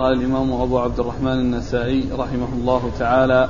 قال 0.00 0.12
الإمام 0.12 0.52
أبو 0.52 0.78
عبد 0.78 1.00
الرحمن 1.00 1.32
النسائي 1.32 2.04
رحمه 2.12 2.48
الله 2.54 2.90
تعالى 2.98 3.48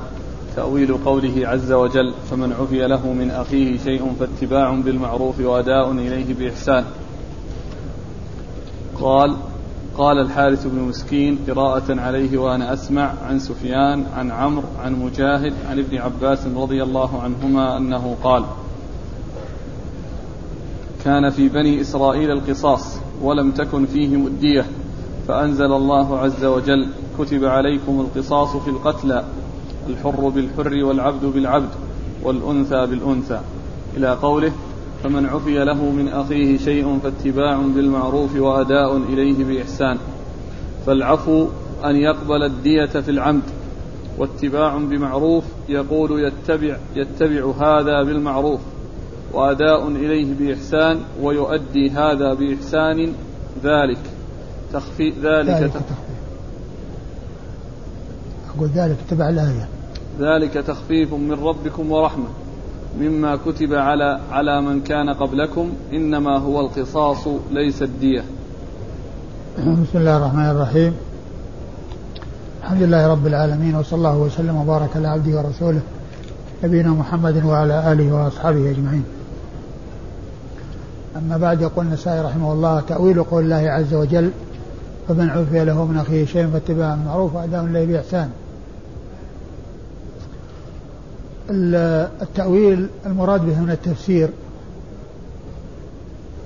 تأويل 0.55 0.97
قوله 1.05 1.47
عز 1.47 1.71
وجل 1.71 2.13
فمن 2.31 2.53
عفي 2.53 2.87
له 2.87 3.13
من 3.13 3.31
أخيه 3.31 3.77
شيء 3.77 4.13
فاتباع 4.19 4.71
بالمعروف 4.71 5.39
وأداء 5.39 5.91
إليه 5.91 6.33
بإحسان. 6.33 6.85
قال 9.01 9.35
قال 9.97 10.19
الحارث 10.19 10.67
بن 10.67 10.79
مسكين 10.79 11.39
قراءة 11.47 11.99
عليه 11.99 12.37
وأنا 12.37 12.73
أسمع 12.73 13.13
عن 13.27 13.39
سفيان 13.39 14.05
عن 14.15 14.31
عمرو 14.31 14.67
عن 14.83 14.93
مجاهد 14.93 15.53
عن 15.69 15.79
ابن 15.79 15.97
عباس 15.97 16.47
رضي 16.55 16.83
الله 16.83 17.21
عنهما 17.21 17.77
أنه 17.77 18.15
قال 18.23 18.43
كان 21.03 21.29
في 21.29 21.49
بني 21.49 21.81
إسرائيل 21.81 22.31
القصاص 22.31 22.97
ولم 23.21 23.51
تكن 23.51 23.85
فيهم 23.85 24.27
الدية 24.27 24.65
فأنزل 25.27 25.71
الله 25.71 26.19
عز 26.19 26.45
وجل 26.45 26.87
كتب 27.19 27.45
عليكم 27.45 27.99
القصاص 27.99 28.55
في 28.57 28.69
القتلى 28.69 29.23
الحر 29.89 30.29
بالحر 30.29 30.83
والعبد 30.83 31.25
بالعبد 31.25 31.69
والأنثى 32.23 32.85
بالأنثى. 32.85 33.39
إلى 33.97 34.13
قوله 34.13 34.51
فمن 35.03 35.25
عفي 35.25 35.63
له 35.63 35.83
من 35.83 36.07
أخيه 36.07 36.57
شيء 36.57 36.99
فاتباع 37.03 37.57
بالمعروف 37.75 38.35
وأداء 38.35 38.97
إليه 38.97 39.43
بإحسان. 39.45 39.97
فالعفو 40.85 41.47
أن 41.85 41.95
يقبل 41.95 42.43
الدية 42.43 42.85
في 42.85 43.11
العمد 43.11 43.43
واتباع 44.17 44.77
بمعروف 44.77 45.43
يقول 45.69 46.23
يتبع 46.23 46.77
يتبع 46.95 47.51
هذا 47.59 48.03
بالمعروف 48.03 48.59
وأداء 49.33 49.87
إليه 49.87 50.33
بإحسان 50.39 50.99
ويؤدي 51.21 51.89
هذا 51.89 52.33
بإحسان 52.33 53.13
ذلك. 53.63 53.99
تخفي 54.73 55.09
ذلك, 55.09 55.49
ذلك 55.49 55.73
تخفيف. 55.73 56.21
أقول 58.55 58.69
ذلك 58.75 58.97
تبع 59.09 59.29
الآية. 59.29 59.67
ذلك 60.19 60.53
تخفيف 60.53 61.13
من 61.13 61.43
ربكم 61.43 61.91
ورحمة. 61.91 62.27
مما 62.99 63.35
كتب 63.35 63.73
على 63.73 64.19
على 64.31 64.61
من 64.61 64.81
كان 64.81 65.09
قبلكم 65.09 65.69
إنما 65.93 66.37
هو 66.37 66.59
القصاص 66.59 67.27
ليس 67.51 67.81
الدية. 67.81 68.23
بسم 69.57 69.85
الله 69.95 70.17
الرحمن 70.17 70.49
الرحيم. 70.49 70.93
الحمد 72.63 72.81
لله 72.81 73.07
رب 73.07 73.27
العالمين 73.27 73.75
وصلى 73.75 73.97
الله 73.97 74.17
وسلم 74.17 74.55
وبارك 74.55 74.89
على 74.95 75.07
عبده 75.07 75.37
ورسوله 75.37 75.81
نبينا 76.63 76.89
محمد 76.89 77.45
وعلى 77.45 77.91
آله 77.91 78.13
وأصحابه 78.13 78.71
أجمعين. 78.71 79.03
أما 81.17 81.37
بعد 81.37 81.61
يقول 81.61 81.85
النسائي 81.85 82.21
رحمه 82.21 82.53
الله 82.53 82.79
تأويل 82.79 83.23
قول 83.23 83.43
الله 83.43 83.69
عز 83.71 83.93
وجل 83.93 84.31
فمن 85.07 85.29
عفي 85.29 85.65
له 85.65 85.85
من 85.85 85.97
أخيه 85.97 86.25
شيء 86.25 86.47
فاتباع 86.47 86.93
المعروف 86.93 87.35
وأداء 87.35 87.65
إليه 87.65 87.85
بإحسان. 87.85 88.29
التأويل 92.21 92.87
المراد 93.05 93.45
به 93.45 93.59
من 93.59 93.71
التفسير 93.71 94.29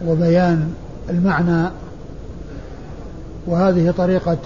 وبيان 0.07 0.73
المعنى 1.09 1.69
وهذه 3.47 3.93
طريقة 3.97 4.37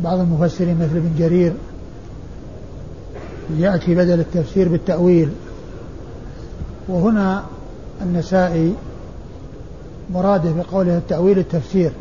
بعض 0.00 0.18
المفسرين 0.18 0.78
مثل 0.78 0.96
ابن 0.96 1.10
جرير 1.18 1.52
يأتي 3.58 3.94
بدل 3.94 4.20
التفسير 4.20 4.68
بالتأويل. 4.68 5.30
وهنا 6.88 7.44
النسائي 8.02 8.74
مراده 10.14 10.50
بقوله 10.52 10.96
التأويل 10.98 11.38
التفسير. 11.38 11.92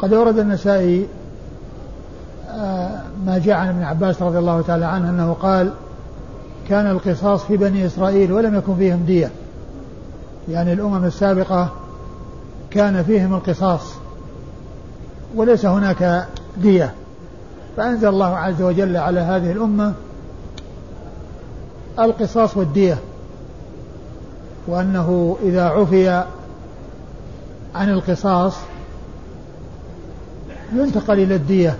وقد 0.00 0.12
أورد 0.12 0.38
النسائي 0.38 1.06
آه، 2.50 3.00
ما 3.26 3.38
جاء 3.38 3.56
عن 3.56 3.68
ابن 3.68 3.82
عباس 3.82 4.22
رضي 4.22 4.38
الله 4.38 4.62
تعالى 4.62 4.84
عنه 4.84 5.10
أنه 5.10 5.32
قال 5.32 5.72
كان 6.68 6.86
القصاص 6.86 7.44
في 7.44 7.56
بني 7.56 7.86
إسرائيل 7.86 8.32
ولم 8.32 8.54
يكن 8.54 8.76
فيهم 8.76 9.04
دية. 9.06 9.30
يعني 10.48 10.72
الأمم 10.72 11.04
السابقة 11.04 11.72
كان 12.70 13.02
فيهم 13.02 13.34
القصاص 13.34 13.94
وليس 15.34 15.66
هناك 15.66 16.26
دية. 16.56 16.94
فأنزل 17.76 18.08
الله 18.08 18.36
عز 18.36 18.62
وجل 18.62 18.96
على 18.96 19.20
هذه 19.20 19.52
الأمة 19.52 19.92
القصاص 21.98 22.56
والدية 22.56 22.98
وأنه 24.66 25.36
إذا 25.42 25.64
عفي 25.64 26.24
عن 27.74 27.90
القصاص 27.90 28.56
ينتقل 30.72 31.18
إلى 31.18 31.34
الدية. 31.34 31.76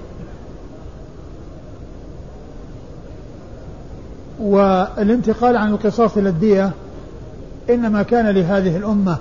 والانتقال 4.40 5.56
عن 5.56 5.70
القصاص 5.70 6.16
إلى 6.16 6.28
الدية 6.28 6.70
إنما 7.70 8.02
كان 8.02 8.28
لهذه 8.28 8.76
الأمة 8.76 9.16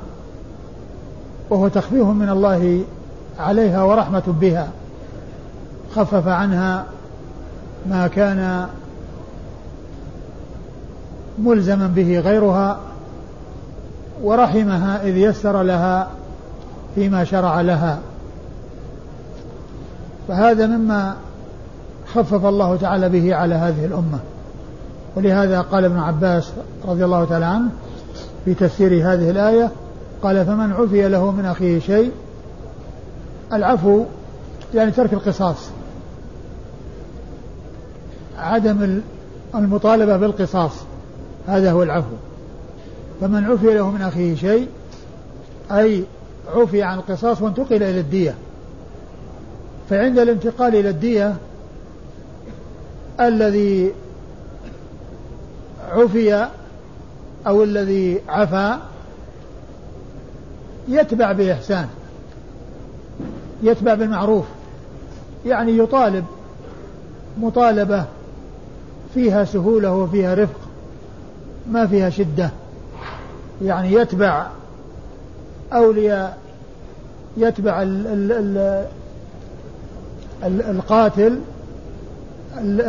وهو 1.49 1.67
تخفيف 1.67 2.05
من 2.05 2.29
الله 2.29 2.83
عليها 3.39 3.83
ورحمة 3.83 4.35
بها. 4.41 4.67
خفف 5.95 6.27
عنها 6.27 6.85
ما 7.89 8.07
كان 8.07 8.67
ملزما 11.39 11.87
به 11.87 12.19
غيرها 12.19 12.79
ورحمها 14.23 15.03
إذ 15.03 15.17
يسر 15.17 15.61
لها 15.61 16.07
فيما 16.95 17.23
شرع 17.23 17.61
لها. 17.61 17.99
فهذا 20.29 20.67
مما 20.67 21.15
خفف 22.13 22.45
الله 22.45 22.75
تعالى 22.75 23.09
به 23.09 23.35
على 23.35 23.55
هذه 23.55 23.85
الأمة. 23.85 24.19
ولهذا 25.15 25.61
قال 25.61 25.85
ابن 25.85 25.97
عباس 25.97 26.51
رضي 26.85 27.05
الله 27.05 27.25
تعالى 27.25 27.45
عنه 27.45 27.69
في 28.45 28.53
تفسير 28.53 29.13
هذه 29.13 29.29
الآية 29.29 29.71
قال 30.23 30.45
فمن 30.45 30.73
عفي 30.73 31.07
له 31.07 31.31
من 31.31 31.45
أخيه 31.45 31.79
شيء 31.79 32.11
العفو 33.53 34.03
يعني 34.73 34.91
ترك 34.91 35.13
القصاص 35.13 35.69
عدم 38.37 39.01
المطالبة 39.55 40.17
بالقصاص 40.17 40.71
هذا 41.47 41.71
هو 41.71 41.83
العفو. 41.83 42.15
فمن 43.21 43.45
عفي 43.45 43.73
له 43.73 43.91
من 43.91 44.01
أخيه 44.01 44.35
شيء 44.35 44.67
أي 45.71 46.03
عفي 46.55 46.83
عن 46.83 46.97
القصاص 46.97 47.41
وانتقل 47.41 47.75
إلى 47.75 47.99
الدية. 47.99 48.35
فعند 49.89 50.19
الانتقال 50.19 50.75
إلى 50.75 50.89
الدية 50.89 51.35
الذي 53.19 53.93
عفي 55.91 56.47
أو 57.47 57.63
الذي 57.63 58.21
عفا 58.27 58.79
يتبع 60.87 61.31
بإحسان 61.31 61.87
يتبع 63.63 63.93
بالمعروف 63.93 64.45
يعني 65.45 65.77
يطالب 65.77 66.25
مطالبة 67.37 68.05
فيها 69.13 69.45
سهولة 69.45 69.95
وفيها 69.95 70.35
رفق 70.35 70.59
ما 71.71 71.87
فيها 71.87 72.09
شدة 72.09 72.51
يعني 73.61 73.93
يتبع 73.93 74.47
أولياء 75.73 76.37
يتبع 77.37 77.83
القاتل 80.43 81.39
ال 82.57 82.81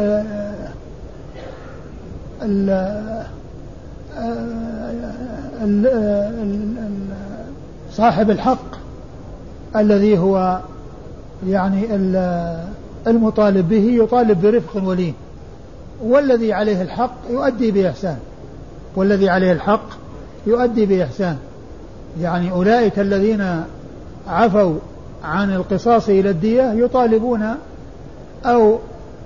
ال 2.42 2.70
ال 5.62 5.86
صاحب 7.92 8.30
الحق 8.30 8.80
الذي 9.76 10.18
هو 10.18 10.60
يعني 11.48 11.86
المطالب 13.06 13.68
به 13.68 14.04
يطالب 14.04 14.40
برفق 14.42 14.84
ولين 14.84 15.14
والذي 16.02 16.52
عليه 16.52 16.82
الحق 16.82 17.14
يؤدي 17.30 17.70
بإحسان 17.70 18.18
والذي 18.96 19.28
عليه 19.28 19.52
الحق 19.52 19.84
يؤدي 20.46 20.86
بإحسان. 20.86 21.36
يعني 22.20 22.52
أولئك 22.52 22.98
الذين 22.98 23.64
عفوا 24.28 24.78
عن 25.24 25.54
القصاص 25.54 26.08
إلى 26.08 26.30
الدية 26.30 26.72
يطالبون 26.72 27.54
أو 28.46 28.78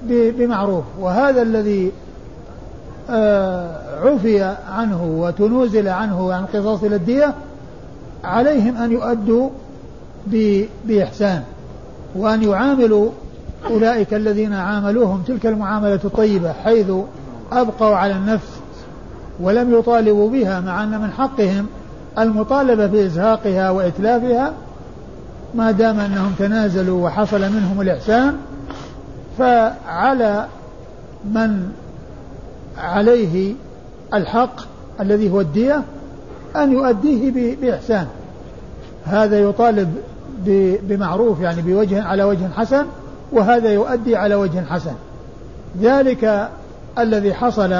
بمعروف. 0.08 0.84
وهذا 1.00 1.42
الذي 1.42 1.92
آه، 3.10 3.80
عفي 4.04 4.42
عنه 4.70 5.04
وتنوزل 5.04 5.88
عنه 5.88 6.32
عن 6.32 6.44
القصاص 6.44 6.82
إلى 6.82 6.96
الدية 6.96 7.34
عليهم 8.24 8.76
أن 8.76 8.92
يؤدوا 8.92 9.50
بإحسان 10.84 11.42
وأن 12.16 12.42
يعاملوا 12.42 13.10
أولئك 13.70 14.14
الذين 14.14 14.52
عاملوهم. 14.52 15.22
تلك 15.26 15.46
المعاملة 15.46 16.00
الطيبة 16.04 16.52
حيث 16.52 16.90
أبقوا 17.52 17.96
على 17.96 18.12
النفس 18.12 18.48
ولم 19.40 19.78
يطالبوا 19.78 20.30
بها 20.30 20.60
مع 20.60 20.84
أن 20.84 21.00
من 21.00 21.10
حقهم 21.10 21.66
المطالبة 22.18 22.86
بإزهاقها 22.86 23.70
وإتلافها 23.70 24.52
ما 25.56 25.70
دام 25.70 26.00
أنهم 26.00 26.32
تنازلوا 26.38 27.04
وحصل 27.06 27.40
منهم 27.40 27.80
الإحسان 27.80 28.36
فعلى 29.38 30.46
من 31.24 31.72
عليه 32.78 33.54
الحق 34.14 34.60
الذي 35.00 35.30
هو 35.30 35.40
الدية 35.40 35.82
أن 36.56 36.72
يؤديه 36.72 37.54
بإحسان. 37.54 38.06
هذا 39.04 39.38
يطالب 39.40 39.94
بمعروف 40.82 41.40
يعني 41.40 41.62
بوجه 41.62 42.02
على 42.02 42.24
وجه 42.24 42.48
حسن 42.56 42.86
وهذا 43.32 43.72
يؤدي 43.72 44.16
على 44.16 44.34
وجه 44.34 44.64
حسن. 44.70 44.94
ذلك 45.80 46.48
الذي 46.98 47.34
حصل 47.34 47.70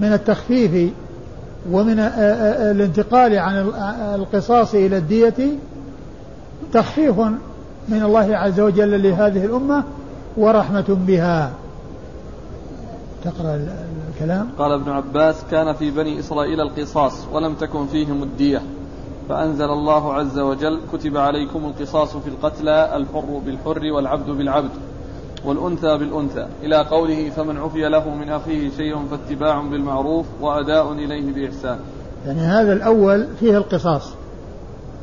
من 0.00 0.12
التخفيف 0.12 0.92
ومن 1.70 1.98
الانتقال 1.98 3.38
عن 3.38 3.72
القصاص 4.14 4.74
إلى 4.74 4.96
الدية 4.96 5.34
تخفيف 6.72 7.18
من 7.88 8.02
الله 8.02 8.36
عز 8.36 8.60
وجل 8.60 9.02
لهذه 9.02 9.44
الأمة 9.44 9.84
ورحمة 10.36 10.96
بها. 11.06 11.50
تقرأ 13.24 13.60
الكلام. 14.14 14.48
قال 14.58 14.72
ابن 14.72 14.90
عباس 14.90 15.44
كان 15.50 15.72
في 15.72 15.90
بني 15.90 16.20
إسرائيل 16.20 16.60
القصاص 16.60 17.26
ولم 17.32 17.54
تكن 17.54 17.86
فيهم 17.86 18.22
الدية. 18.22 18.62
فأنزل 19.28 19.64
الله 19.64 20.14
عز 20.14 20.38
وجل 20.38 20.80
كتب 20.92 21.16
عليكم 21.16 21.64
القصاص 21.64 22.16
في 22.16 22.28
القتلى 22.28 22.96
الحر 22.96 23.40
بالحر 23.46 23.92
والعبد 23.96 24.30
بالعبد 24.30 24.70
والأنثى 25.44 25.98
بالأنثى. 25.98 26.46
إلى 26.62 26.76
قوله 26.76 27.30
فمن 27.30 27.58
عفي 27.58 27.88
له 27.88 28.14
من 28.14 28.28
أخيه 28.28 28.70
شيء 28.76 28.98
فاتباع 29.10 29.60
بالمعروف 29.60 30.26
وأداء 30.40 30.92
إليه 30.92 31.32
بإحسان. 31.32 31.78
يعني 32.26 32.40
هذا 32.40 32.72
الأول 32.72 33.26
فيه 33.40 33.56
القصاص. 33.56 34.14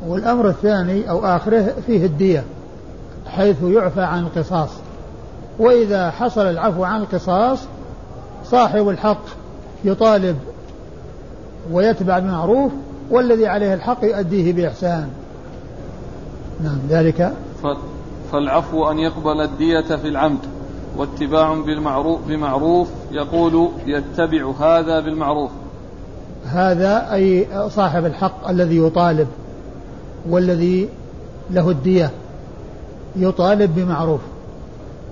والأمر 0.06 0.48
الثاني 0.48 1.10
أو 1.10 1.26
آخره 1.26 1.74
فيه 1.86 2.06
الدية 2.06 2.44
حيث 3.26 3.62
يعفى 3.62 4.02
عن 4.02 4.22
القصاص. 4.22 4.70
وإذا 5.58 6.10
حصل 6.10 6.46
العفو 6.46 6.84
عن 6.84 7.00
القصاص 7.00 7.58
صاحب 8.44 8.88
الحق 8.88 9.22
يطالب 9.84 10.36
ويتبع 11.72 12.18
بالمعروف 12.18 12.72
والذي 13.10 13.46
عليه 13.46 13.74
الحق 13.74 14.04
يؤديه 14.04 14.52
بإحسان. 14.52 15.08
نعم 16.64 16.78
ذلك. 16.88 17.32
فالعفو 18.32 18.90
أن 18.90 18.98
يقبل 18.98 19.40
الدية 19.40 19.96
في 19.96 20.08
العمد 20.08 20.38
واتباع 20.96 21.54
بالمعروف 21.54 22.20
بمعروف 22.28 22.88
يقول 23.10 23.68
يتبع 23.86 24.50
هذا 24.60 25.00
بالمعروف. 25.00 25.50
هذا 26.46 27.12
أي 27.12 27.46
صاحب 27.68 28.06
الحق 28.06 28.48
الذي 28.48 28.78
يطالب. 28.78 29.28
والذي 30.28 30.88
له 31.50 31.70
الدية 31.70 32.10
يطالب 33.16 33.74
بمعروف. 33.74 34.20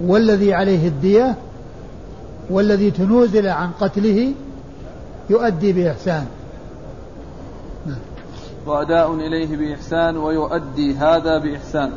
والذي 0.01 0.55
عليه 0.55 0.89
الدية 0.89 1.35
والذي 2.51 2.91
تنوزل 2.91 3.47
عن 3.47 3.71
قتله 3.81 4.33
يؤدي 5.31 5.73
بإحسان. 5.73 6.27
نعم. 7.87 7.99
وأداء 8.67 9.15
إليه 9.15 9.57
بإحسان 9.57 10.17
ويؤدي 10.17 10.95
هذا 10.95 11.39
بإحسان. 11.39 11.93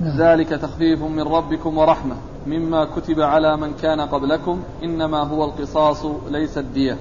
نعم. 0.00 0.18
ذلك 0.18 0.48
تخفيف 0.48 1.02
من 1.02 1.22
ربكم 1.22 1.78
ورحمة. 1.78 2.16
مما 2.46 2.84
كتب 2.84 3.20
على 3.20 3.56
من 3.56 3.72
كان 3.82 4.00
قبلكم 4.00 4.60
إنما 4.82 5.22
هو 5.22 5.44
القصاص 5.44 6.04
ليس 6.30 6.58
الدية. 6.58 6.96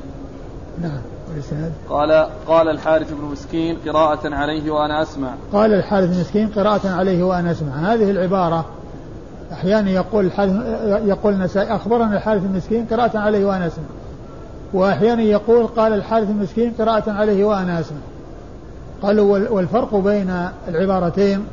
نعم. 0.82 1.02
قال 1.90 2.28
قال 2.48 2.70
الحارث 2.70 3.14
بن 3.14 3.26
مسكين 3.32 3.78
قراءة 3.88 4.36
عليه 4.36 4.72
وأنا 4.72 5.02
أسمع. 5.02 5.34
قال 5.54 5.74
الحارث 5.74 6.10
بن 6.10 6.20
مسكين 6.20 6.48
قراءة 6.48 6.90
عليه 6.90 7.24
وأنا 7.24 7.52
أسمع. 7.52 7.94
هذه 7.94 8.12
العبارة 8.12 8.66
أحيانا 9.52 9.90
يقول 9.90 10.26
الحارث 10.26 10.52
يقول 11.06 11.34
النسائي 11.34 11.76
أخبرنا 11.76 12.18
الحارث 12.18 12.44
المسكين 12.44 12.86
قراءة 12.86 13.18
عليه 13.18 13.46
وأنا 13.46 13.68
أسمع. 13.68 13.84
وأحيانا 14.74 15.22
يقول 15.22 15.68
قال 15.68 15.94
الحارث 15.94 16.30
المسكين 16.30 16.74
قراءة 16.80 17.12
عليه 17.12 17.46
وأنا 17.46 17.80
أسمع. 17.80 17.98
قالوا 19.02 19.50
والفرق 19.50 19.96
بين 19.96 20.48
العبارتين 20.68 21.46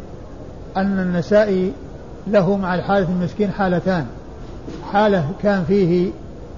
أن 0.76 0.98
النسائي 0.98 1.72
له 2.26 2.56
مع 2.56 2.74
الحارث 2.74 3.08
المسكين 3.08 3.50
حالتان. 3.50 4.06
حالة 4.92 5.24
كان 5.42 5.64
فيه 5.64 6.10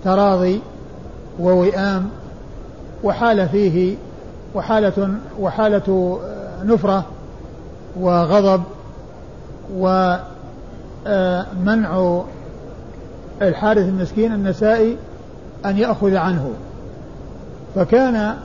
تراضي 0.05 0.61
ووئام 1.41 2.09
وحالة 3.04 3.46
فيه 3.46 3.96
وحالة 4.54 5.14
وحالة 5.40 6.19
نفرة 6.64 7.04
وغضب 8.00 8.62
ومنع 9.76 10.22
الحارث 13.43 13.88
المسكين 13.88 14.32
النسائي 14.32 14.96
أن 15.64 15.78
يأخذ 15.78 16.16
عنه. 16.16 16.50
فكان 17.75 18.37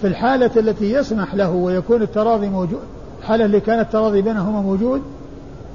في 0.00 0.06
الحالة 0.06 0.50
التي 0.56 0.92
يسمح 0.92 1.34
له 1.34 1.50
ويكون 1.50 2.02
التراضي 2.02 2.48
موجود 2.48 2.80
الحالة 3.20 3.44
اللي 3.44 3.60
كان 3.60 3.80
التراضي 3.80 4.22
بينهما 4.22 4.60
موجود 4.60 5.02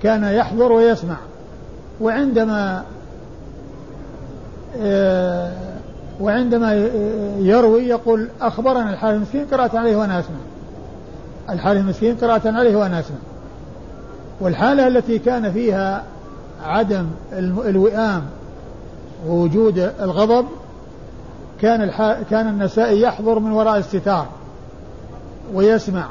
كان 0.04 0.24
يحضر 0.24 0.72
ويسمع. 0.72 1.18
وعندما 2.02 2.84
آه، 4.82 5.73
وعندما 6.20 6.74
يروي 7.40 7.84
يقول 7.84 8.30
أخبرنا 8.42 8.90
الحارث 8.90 9.16
المسكين 9.16 9.46
قرأت 9.46 9.76
عليه 9.76 9.96
وأنا 9.96 10.20
أسمع. 10.20 10.36
الحارث 11.50 11.80
المسكين 11.80 12.16
قرأت 12.16 12.48
عليه 12.48 12.76
وأنا 12.76 13.00
أسمع. 13.00 13.18
والحالة 14.40 14.88
التي 14.88 15.20
كان 15.20 15.52
فيها 15.52 16.04
عدم 16.64 17.06
الوئام 17.66 18.24
ووجود 19.28 19.78
الغضب 19.78 20.46
كان 21.62 21.82
الح... 21.82 22.16
كان 22.30 22.48
النسائي 22.48 23.02
يحضر 23.02 23.40
من 23.40 23.52
وراء 23.52 23.78
الستار 23.78 24.28
ويسمع. 25.54 26.08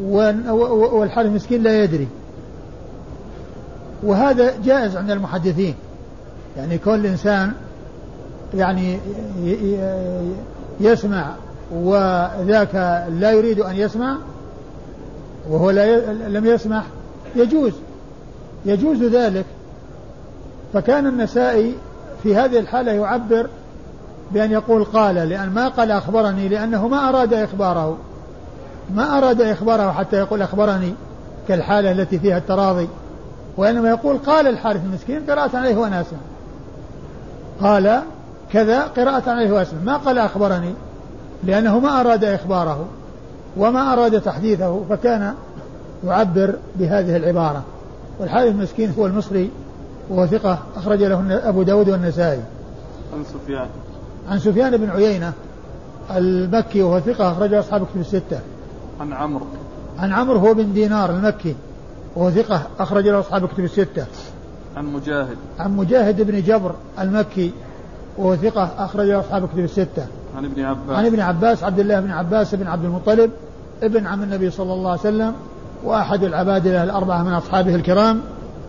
والحارث 0.00 1.28
المسكين 1.28 1.62
لا 1.62 1.82
يدري. 1.82 2.08
وهذا 4.02 4.54
جائز 4.64 4.96
عند 4.96 5.10
المحدثين. 5.10 5.74
يعني 6.56 6.78
كل 6.78 7.06
إنسان 7.06 7.52
يعني 8.54 8.98
يسمع 10.80 11.26
وذاك 11.72 12.74
لا 13.10 13.30
يريد 13.30 13.60
أن 13.60 13.76
يسمع 13.76 14.16
وهو 15.50 15.70
لا 15.70 16.12
لم 16.12 16.46
يسمح 16.46 16.84
يجوز 17.36 17.72
يجوز 18.66 19.02
ذلك. 19.02 19.44
فكان 20.72 21.06
النسائي 21.06 21.74
في 22.22 22.36
هذه 22.36 22.58
الحالة 22.58 22.92
يعبر 22.92 23.48
بأن 24.32 24.52
يقول 24.52 24.84
قال 24.84 25.14
لأن 25.14 25.50
ما 25.50 25.68
قال 25.68 25.90
أخبرني 25.90 26.48
لأنه 26.48 26.88
ما 26.88 27.08
أراد 27.08 27.34
إخباره 27.34 27.98
ما 28.94 29.18
أراد 29.18 29.40
إخباره 29.40 29.92
حتى 29.92 30.16
يقول 30.16 30.42
أخبرني 30.42 30.94
كالحالة 31.48 31.92
التي 31.92 32.18
فيها 32.18 32.38
التراضي 32.38 32.88
وإنما 33.56 33.88
يقول 33.88 34.18
قال 34.18 34.46
الحارث 34.46 34.80
المسكين 34.84 35.22
قراءة 35.30 35.56
عليه 35.56 35.76
وأنا 35.76 36.00
أسمع. 36.00 36.18
قال 37.60 38.02
كذا 38.52 38.82
قراءة 38.82 39.30
عليه 39.30 39.52
وأسمع 39.52 39.80
ما 39.84 39.96
قال 39.96 40.18
أخبرني 40.18 40.72
لأنه 41.44 41.78
ما 41.78 42.00
أراد 42.00 42.24
إخباره 42.24 42.86
وما 43.56 43.92
أراد 43.92 44.20
تحديثه 44.20 44.84
فكان 44.90 45.34
يعبر 46.06 46.54
بهذه 46.76 47.16
العبارة. 47.16 47.62
والحارث 48.20 48.52
المسكين 48.52 48.94
هو 48.98 49.06
المصري 49.06 49.50
وهو 50.10 50.26
ثقة 50.26 50.58
أخرج 50.76 51.02
له 51.02 51.48
أبو 51.48 51.62
داود 51.62 51.88
والنسائي. 51.88 52.40
عن 53.14 53.24
سفيان. 53.24 53.66
عن 54.28 54.38
سفيان 54.38 54.76
بن 54.76 54.90
عيينة 54.90 55.32
المكي 56.16 56.82
وهو 56.82 57.00
ثقة 57.00 57.32
أخرج 57.32 57.54
أصحاب 57.54 57.86
كتب 57.86 58.00
الستة. 58.00 58.40
عن 59.00 59.12
عمرو. 59.12 59.46
عن 59.98 60.12
عمرو 60.12 60.38
هو 60.38 60.54
بن 60.54 60.72
دينار 60.72 61.10
المكي 61.10 61.56
وهو 62.16 62.30
ثقة 62.30 62.62
أخرج 62.78 63.08
له 63.08 63.20
أصحاب 63.20 63.48
كتب 63.48 63.64
الستة. 63.64 64.06
عن 64.76 64.86
مجاهد. 64.86 65.36
عن 65.58 65.76
مجاهد 65.76 66.22
بن 66.22 66.42
جبر 66.42 66.74
المكي 66.98 67.52
وهو 68.18 68.36
ثقة 68.36 68.70
أخرج 68.78 69.10
أصحاب 69.10 69.48
كتب 69.48 69.58
الستة. 69.58 70.06
عن 70.36 70.44
ابن 70.44 70.64
عباس. 70.64 70.96
عن 70.96 71.06
ابن 71.06 71.20
عباس 71.20 71.64
عبد 71.64 71.78
الله 71.78 72.00
بن 72.00 72.10
عباس 72.10 72.54
بن 72.54 72.66
عبد 72.66 72.84
المطلب 72.84 73.30
ابن 73.82 74.06
عم 74.06 74.22
النبي 74.22 74.50
صلى 74.50 74.72
الله 74.72 74.90
عليه 74.90 75.00
وسلم 75.00 75.34
وأحد 75.84 76.24
العبادلة 76.24 76.84
الأربعة 76.84 77.22
من 77.22 77.32
أصحابه 77.32 77.74
الكرام 77.74 78.20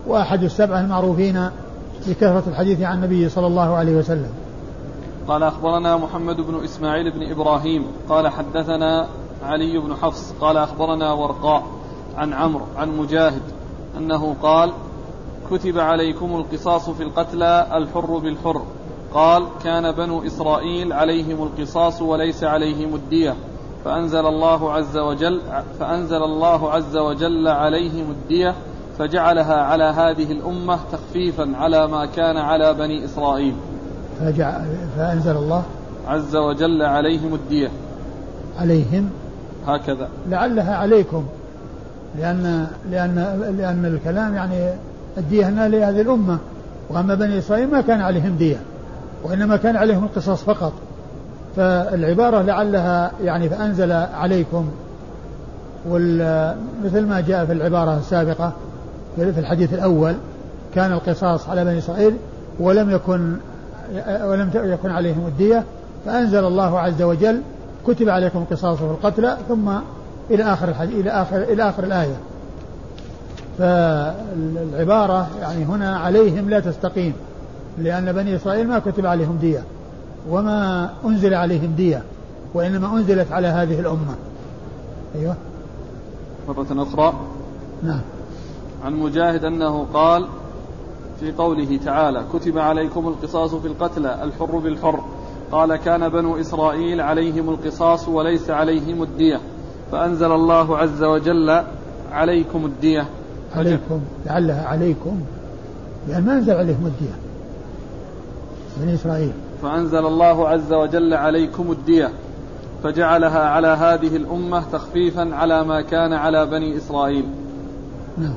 وأحد 0.06 0.42
السبعة 0.42 0.80
المعروفين 0.80 1.50
بكثرة 2.06 2.42
الحديث 2.46 2.82
عن 2.82 2.96
النبي 2.96 3.28
صلى 3.28 3.46
الله 3.46 3.74
عليه 3.74 3.96
وسلم. 3.96 4.30
قال 5.28 5.42
أخبرنا 5.42 5.96
محمد 5.96 6.36
بن 6.36 6.64
إسماعيل 6.64 7.10
بن 7.10 7.30
إبراهيم 7.30 7.86
قال 8.08 8.28
حدثنا 8.28 9.06
علي 9.44 9.78
بن 9.78 9.94
حفص 9.94 10.32
قال 10.40 10.56
أخبرنا 10.56 11.12
ورقاء 11.12 11.62
عن 12.16 12.32
عمرو 12.32 12.64
عن 12.76 12.96
مجاهد 12.96 13.42
أنه 13.98 14.36
قال 14.42 14.72
كتب 15.50 15.78
عليكم 15.78 16.36
القصاص 16.36 16.90
في 16.90 17.02
القتلى 17.02 17.66
الحر 17.74 18.18
بالحر. 18.18 18.62
قال 19.14 19.42
كان 19.64 19.92
بنو 19.92 20.26
إسرائيل 20.26 20.92
عليهم 20.92 21.42
القصاص 21.42 22.02
وليس 22.02 22.44
عليهم 22.44 22.94
الدية. 22.94 23.34
فأنزل 23.84 24.26
الله 24.26 24.72
عز 24.72 24.98
وجل 24.98 25.40
فأنزل 25.80 26.22
الله 26.22 26.70
عز 26.70 26.96
وجل 26.96 27.48
عليهم 27.48 28.10
الدية 28.10 28.54
فجعلها 28.98 29.54
على 29.54 29.84
هذه 29.84 30.32
الأمة 30.32 30.78
تخفيفا 30.92 31.52
على 31.56 31.86
ما 31.86 32.06
كان 32.06 32.36
على 32.36 32.74
بني 32.74 33.04
إسرائيل. 33.04 33.54
فأنزل 34.96 35.36
الله 35.36 35.62
عز 36.08 36.36
وجل 36.36 36.82
عليهم 36.82 37.34
الدية. 37.34 37.68
عليهم. 38.58 39.10
هكذا. 39.66 40.08
لعلها 40.28 40.76
عليكم 40.76 41.24
لأن 42.18 42.66
لأن 42.90 43.14
لأن 43.58 43.84
الكلام 43.84 44.34
يعني 44.34 44.74
الدية 45.18 45.48
هنا 45.48 45.68
لهذه 45.68 46.00
الأمة 46.00 46.38
وأما 46.90 47.14
بني 47.14 47.38
إسرائيل 47.38 47.70
ما 47.70 47.80
كان 47.80 48.00
عليهم 48.00 48.36
دية. 48.36 48.60
وإنما 49.24 49.56
كان 49.56 49.76
عليهم 49.76 50.04
القصاص 50.04 50.42
فقط. 50.42 50.72
فالعبارة 51.56 52.42
لعلها 52.42 53.12
يعني 53.24 53.48
فأنزل 53.48 53.92
عليكم. 53.92 54.68
مثل 56.84 57.06
ما 57.06 57.20
جاء 57.20 57.46
في 57.46 57.52
العبارة 57.52 57.98
السابقة 57.98 58.52
في 59.16 59.40
الحديث 59.40 59.74
الأول 59.74 60.14
كان 60.74 60.92
القصاص 60.92 61.48
على 61.48 61.64
بني 61.64 61.78
إسرائيل 61.78 62.16
ولم 62.60 62.90
يكن 62.90 63.36
ولم 64.24 64.50
يكن 64.54 64.90
عليهم 64.90 65.26
الدية 65.26 65.64
فأنزل 66.06 66.44
الله 66.44 66.78
عز 66.78 67.02
وجل 67.02 67.40
كتب 67.86 68.08
عليكم 68.08 68.38
القصاص 68.38 68.78
في 68.78 68.84
القتلى 68.84 69.36
ثم 69.48 69.70
إلى 70.30 70.44
آخر 70.44 70.68
الحديث 70.68 70.94
إلى 70.94 71.10
آخر 71.10 71.36
إلى 71.36 71.68
آخر 71.68 71.84
الآية. 71.84 72.16
فالعبارة 73.58 75.28
يعني 75.40 75.64
هنا 75.64 75.98
عليهم 75.98 76.50
لا 76.50 76.60
تستقيم. 76.60 77.12
لأن 77.82 78.12
بني 78.12 78.36
إسرائيل 78.36 78.68
ما 78.68 78.78
كتب 78.78 79.06
عليهم 79.06 79.38
دية 79.40 79.64
وما 80.30 80.90
أنزل 81.04 81.34
عليهم 81.34 81.74
دية 81.76 82.02
وإنما 82.54 82.96
أنزلت 82.96 83.32
على 83.32 83.46
هذه 83.46 83.80
الأمة. 83.80 84.14
أيوه. 85.14 85.36
مرة 86.48 86.82
أخرى. 86.82 87.14
نعم. 87.82 88.00
عن 88.84 88.94
مجاهد 88.94 89.44
أنه 89.44 89.86
قال 89.94 90.26
في 91.20 91.32
قوله 91.32 91.80
تعالى 91.84 92.24
كتب 92.32 92.58
عليكم 92.58 93.08
القصاص 93.08 93.54
في 93.54 93.66
القتلى 93.66 94.24
الحر 94.24 94.58
بالحر. 94.58 95.00
قال 95.52 95.76
كان 95.76 96.08
بنو 96.08 96.40
إسرائيل 96.40 97.00
عليهم 97.00 97.50
القصاص 97.50 98.08
وليس 98.08 98.50
عليهم 98.50 99.02
الدية 99.02 99.40
فأنزل 99.92 100.32
الله 100.32 100.78
عز 100.78 101.02
وجل 101.02 101.62
عليكم 102.12 102.64
الدية. 102.64 103.06
عليكم 103.56 104.00
لعلها 104.26 104.66
عليكم 104.66 105.20
يعني 106.08 106.26
ما 106.26 106.32
أنزل 106.32 106.52
عليهم 106.52 106.86
الدية. 106.86 107.29
بني 108.80 108.94
إسرائيل. 108.94 109.32
فأنزل 109.62 110.06
الله 110.06 110.48
عز 110.48 110.72
وجل 110.72 111.14
عليكم 111.14 111.72
الدية 111.72 112.10
فجعلها 112.82 113.48
على 113.48 113.68
هذه 113.68 114.16
الأمة 114.16 114.62
تخفيفا 114.72 115.34
على 115.34 115.64
ما 115.64 115.80
كان 115.80 116.12
على 116.12 116.46
بني 116.46 116.76
إسرائيل. 116.76 117.24
نعم. 118.18 118.36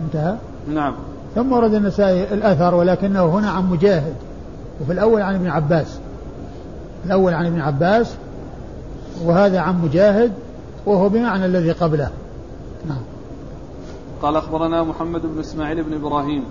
انتهى؟ 0.00 0.36
نعم. 0.68 0.94
ثم 1.34 1.52
ورد 1.52 1.74
النسائي 1.74 2.34
الأثر 2.34 2.74
ولكنه 2.74 3.24
هنا 3.24 3.50
عن 3.50 3.70
مجاهد 3.70 4.14
وفي 4.80 4.92
الأول 4.92 5.22
عن 5.22 5.34
ابن 5.34 5.46
عباس. 5.46 5.98
الأول 7.06 7.34
عن 7.34 7.46
ابن 7.46 7.60
عباس 7.60 8.14
وهذا 9.24 9.60
عن 9.60 9.82
مجاهد 9.82 10.32
وهو 10.86 11.08
بمعنى 11.08 11.46
الذي 11.46 11.70
قبله. 11.70 12.10
نعم. 12.88 13.02
قال 14.22 14.36
أخبرنا 14.36 14.82
محمد 14.82 15.22
بن 15.22 15.40
إسماعيل 15.40 15.82
بن 15.82 15.94
إبراهيم. 15.94 16.44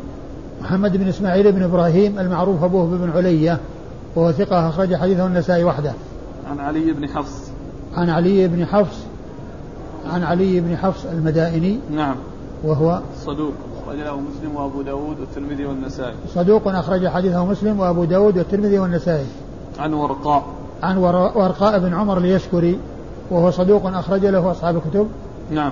محمد 0.61 0.97
بن 0.97 1.07
إسماعيل 1.07 1.51
بن 1.51 1.63
إبراهيم 1.63 2.19
المعروف 2.19 2.63
أبوه 2.63 2.85
بن 2.85 3.11
علية 3.15 3.59
وهو 4.15 4.31
ثقة 4.31 4.69
أخرج 4.69 4.95
حديثه 4.95 5.25
النسائي 5.25 5.63
وحده. 5.63 5.93
عن 6.49 6.59
علي 6.59 6.93
بن 6.93 7.07
حفص. 7.07 7.51
عن 7.95 8.09
علي 8.09 8.47
بن 8.47 8.65
حفص 8.65 8.97
عن 10.13 10.23
علي 10.23 10.59
بن 10.59 10.77
حفص 10.77 11.05
المدائني. 11.05 11.79
نعم. 11.91 12.15
وهو 12.63 13.01
صدوق 13.25 13.53
أخرج 13.83 13.99
له 13.99 14.19
مسلم 14.19 14.55
وأبو 14.55 14.81
داود 14.81 15.19
والترمذي 15.19 15.65
والنسائي. 15.65 16.15
صدوق 16.35 16.67
أخرج 16.67 17.07
حديثه 17.07 17.45
مسلم 17.45 17.79
وأبو 17.79 18.03
داود 18.03 18.37
والترمذي 18.37 18.79
والنسائي. 18.79 19.25
عن 19.79 19.93
ورقاء. 19.93 20.43
عن 20.83 20.97
ورقاء 21.35 21.79
بن 21.79 21.93
عمر 21.93 22.17
اليشكري 22.17 22.79
وهو 23.31 23.51
صدوق 23.51 23.85
أخرج 23.85 24.25
له 24.25 24.51
أصحاب 24.51 24.75
الكتب. 24.75 25.07
نعم. 25.51 25.71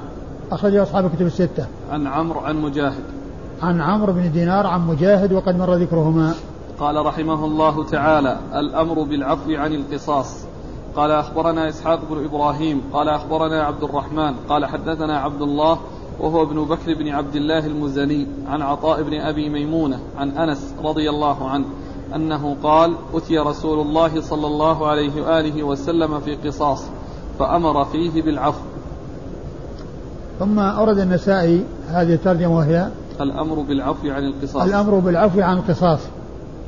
أخرج 0.52 0.74
له 0.74 0.84
أصحاب 0.84 1.06
الكتب 1.06 1.26
الستة. 1.26 1.66
عن 1.92 2.08
عمرو 2.08 2.40
عن 2.40 2.62
مجاهد. 2.62 3.17
عن 3.62 3.82
عمرو 3.82 4.14
بن 4.14 4.32
دينار 4.32 4.68
عن 4.68 4.88
مجاهد 4.88 5.34
وقد 5.34 5.58
مر 5.58 5.74
ذكرهما. 5.74 6.34
قال 6.80 7.06
رحمه 7.06 7.46
الله 7.46 7.84
تعالى 7.84 8.38
الأمر 8.56 9.04
بالعفو 9.04 9.52
عن 9.52 9.74
القصاص. 9.74 10.48
قال 10.96 11.12
أخبرنا 11.12 11.70
إسحاق 11.70 12.00
بن 12.10 12.26
إبراهيم 12.26 12.82
قال 12.94 13.10
أخبرنا 13.10 13.64
عبد 13.64 13.84
الرحمن 13.84 14.34
قال 14.50 14.66
حدثنا 14.66 15.18
عبد 15.20 15.42
الله 15.42 15.78
وهو 16.20 16.44
ابن 16.44 16.66
بكر 16.66 16.94
بن 16.94 17.08
عبد 17.08 17.36
الله 17.36 17.66
المزني 17.66 18.28
عن 18.48 18.62
عطاء 18.62 19.04
بن 19.04 19.14
أبي 19.14 19.50
ميمونة 19.50 20.00
عن 20.18 20.30
أنس 20.30 20.74
رضي 20.84 21.10
الله 21.10 21.50
عنه 21.50 21.66
أنه 22.16 22.56
قال 22.64 22.96
أتي 23.14 23.38
رسول 23.38 23.82
الله 23.82 24.22
صلى 24.22 24.48
الله 24.48 24.88
عليه 24.88 25.22
وآله 25.22 25.64
وسلم 25.64 26.20
في 26.20 26.36
قصاص 26.36 26.84
فأمر 27.40 27.86
فيه 27.86 28.22
بالعفو. 28.22 28.62
ثم 30.40 30.60
أورد 30.60 30.98
النسائي 30.98 31.66
هذه 31.88 32.14
الترجمة 32.14 32.58
وهي 32.58 32.90
الأمر 33.22 33.56
بالعفو 33.56 34.10
عن 34.10 34.24
القصاص. 34.24 34.64
الأمر 34.64 35.00
بالعفو 35.00 35.42
عن 35.42 35.58
القصاص. 35.58 36.00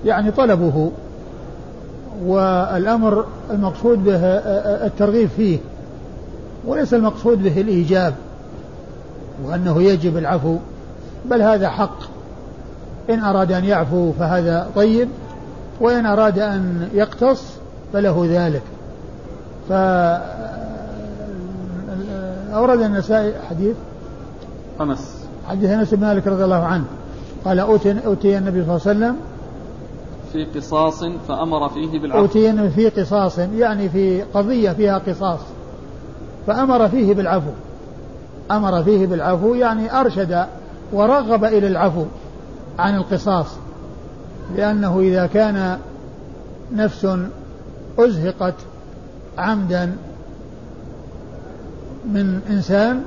يعني 0.05 0.31
طلبه 0.31 0.91
والأمر 2.25 3.25
المقصود 3.51 4.03
به 4.03 4.25
الترغيب 4.85 5.29
فيه 5.29 5.59
وليس 6.65 6.93
المقصود 6.93 7.43
به 7.43 7.61
الإيجاب 7.61 8.13
وأنه 9.45 9.81
يجب 9.81 10.17
العفو 10.17 10.57
بل 11.25 11.41
هذا 11.41 11.69
حق. 11.69 11.99
إن 13.09 13.19
أراد 13.19 13.51
أن 13.51 13.65
يعفو 13.65 14.11
فهذا 14.11 14.69
طيب 14.75 15.09
وإن 15.81 16.05
أراد 16.05 16.39
أن 16.39 16.89
يقتص 16.93 17.43
فله 17.93 18.27
ذلك. 18.29 18.63
ف 19.69 19.73
أورد 22.53 22.81
النسائي 22.81 23.33
حديث؟ 23.49 23.75
أنس. 24.81 25.18
حديث 25.49 25.69
أنس 25.69 25.93
بن 25.93 26.01
مالك 26.01 26.27
رضي 26.27 26.43
الله 26.43 26.63
عنه. 26.63 26.85
قال 27.45 27.59
أوتي, 27.59 28.05
أوتي 28.05 28.37
النبي 28.37 28.65
صلى 28.65 28.75
الله 28.75 28.81
عليه 28.87 28.97
وسلم 28.97 29.15
في 30.33 30.45
قصاص 30.45 31.03
فأمر 31.27 31.69
فيه 31.69 31.99
بالعفو 31.99 32.19
أوتي 32.19 32.69
في 32.69 32.89
قصاص 32.89 33.39
يعني 33.39 33.89
في 33.89 34.21
قضية 34.21 34.71
فيها 34.71 34.97
قصاص. 34.97 35.39
فأمر 36.47 36.89
فيه 36.89 37.13
بالعفو. 37.13 37.49
أمر 38.51 38.83
فيه 38.83 39.07
بالعفو 39.07 39.53
يعني 39.53 39.99
أرشد 39.99 40.45
ورغب 40.93 41.43
إلى 41.43 41.67
العفو 41.67 42.05
عن 42.79 42.95
القصاص. 42.95 43.47
لأنه 44.55 44.99
إذا 44.99 45.25
كان 45.25 45.77
نفس 46.73 47.07
أزهقت 47.99 48.55
عمدا 49.37 49.95
من 52.05 52.39
إنسان 52.49 53.01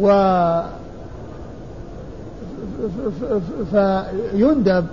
و 0.00 0.08
فيندب 3.72 4.86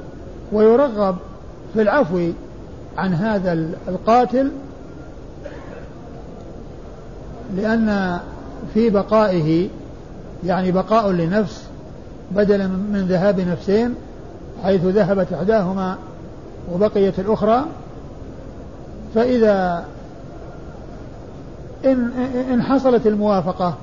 ويرغب 0.51 1.15
في 1.74 1.82
العفو 1.82 2.30
عن 2.98 3.13
هذا 3.13 3.53
القاتل 3.88 4.51
لأن 7.56 8.20
في 8.74 8.89
بقائه 8.89 9.70
يعني 10.44 10.72
بقاء 10.72 11.12
لنفس 11.12 11.63
بدلا 12.32 12.68
من 12.68 13.06
ذهاب 13.10 13.39
نفسين 13.39 13.96
حيث 14.63 14.86
ذهبت 14.86 15.34
إحداهما 15.34 15.98
وبقيت 16.74 17.20
الأخرى 17.20 17.65
فإذا 19.15 19.86
إن, 21.86 22.12
إن 22.53 22.62
حصلت 22.62 23.08
الموافقة 23.08 23.74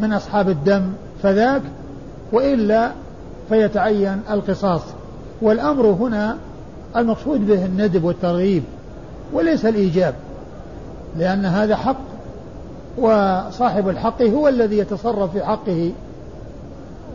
من 0.00 0.12
أصحاب 0.12 0.48
الدم 0.48 0.82
فذاك 1.22 1.62
وإلا 2.32 2.92
فيتعين 3.48 4.20
القصاص. 4.30 4.82
والأمر 5.42 5.86
هنا 5.86 6.36
المقصود 6.96 7.46
به 7.46 7.64
الندب 7.64 8.04
والترغيب 8.04 8.62
وليس 9.32 9.66
الإيجاب 9.66 10.14
لأن 11.16 11.44
هذا 11.44 11.76
حق 11.76 12.00
وصاحب 12.98 13.88
الحق 13.88 14.22
هو 14.22 14.48
الذي 14.48 14.78
يتصرف 14.78 15.32
في 15.32 15.44
حقه 15.44 15.92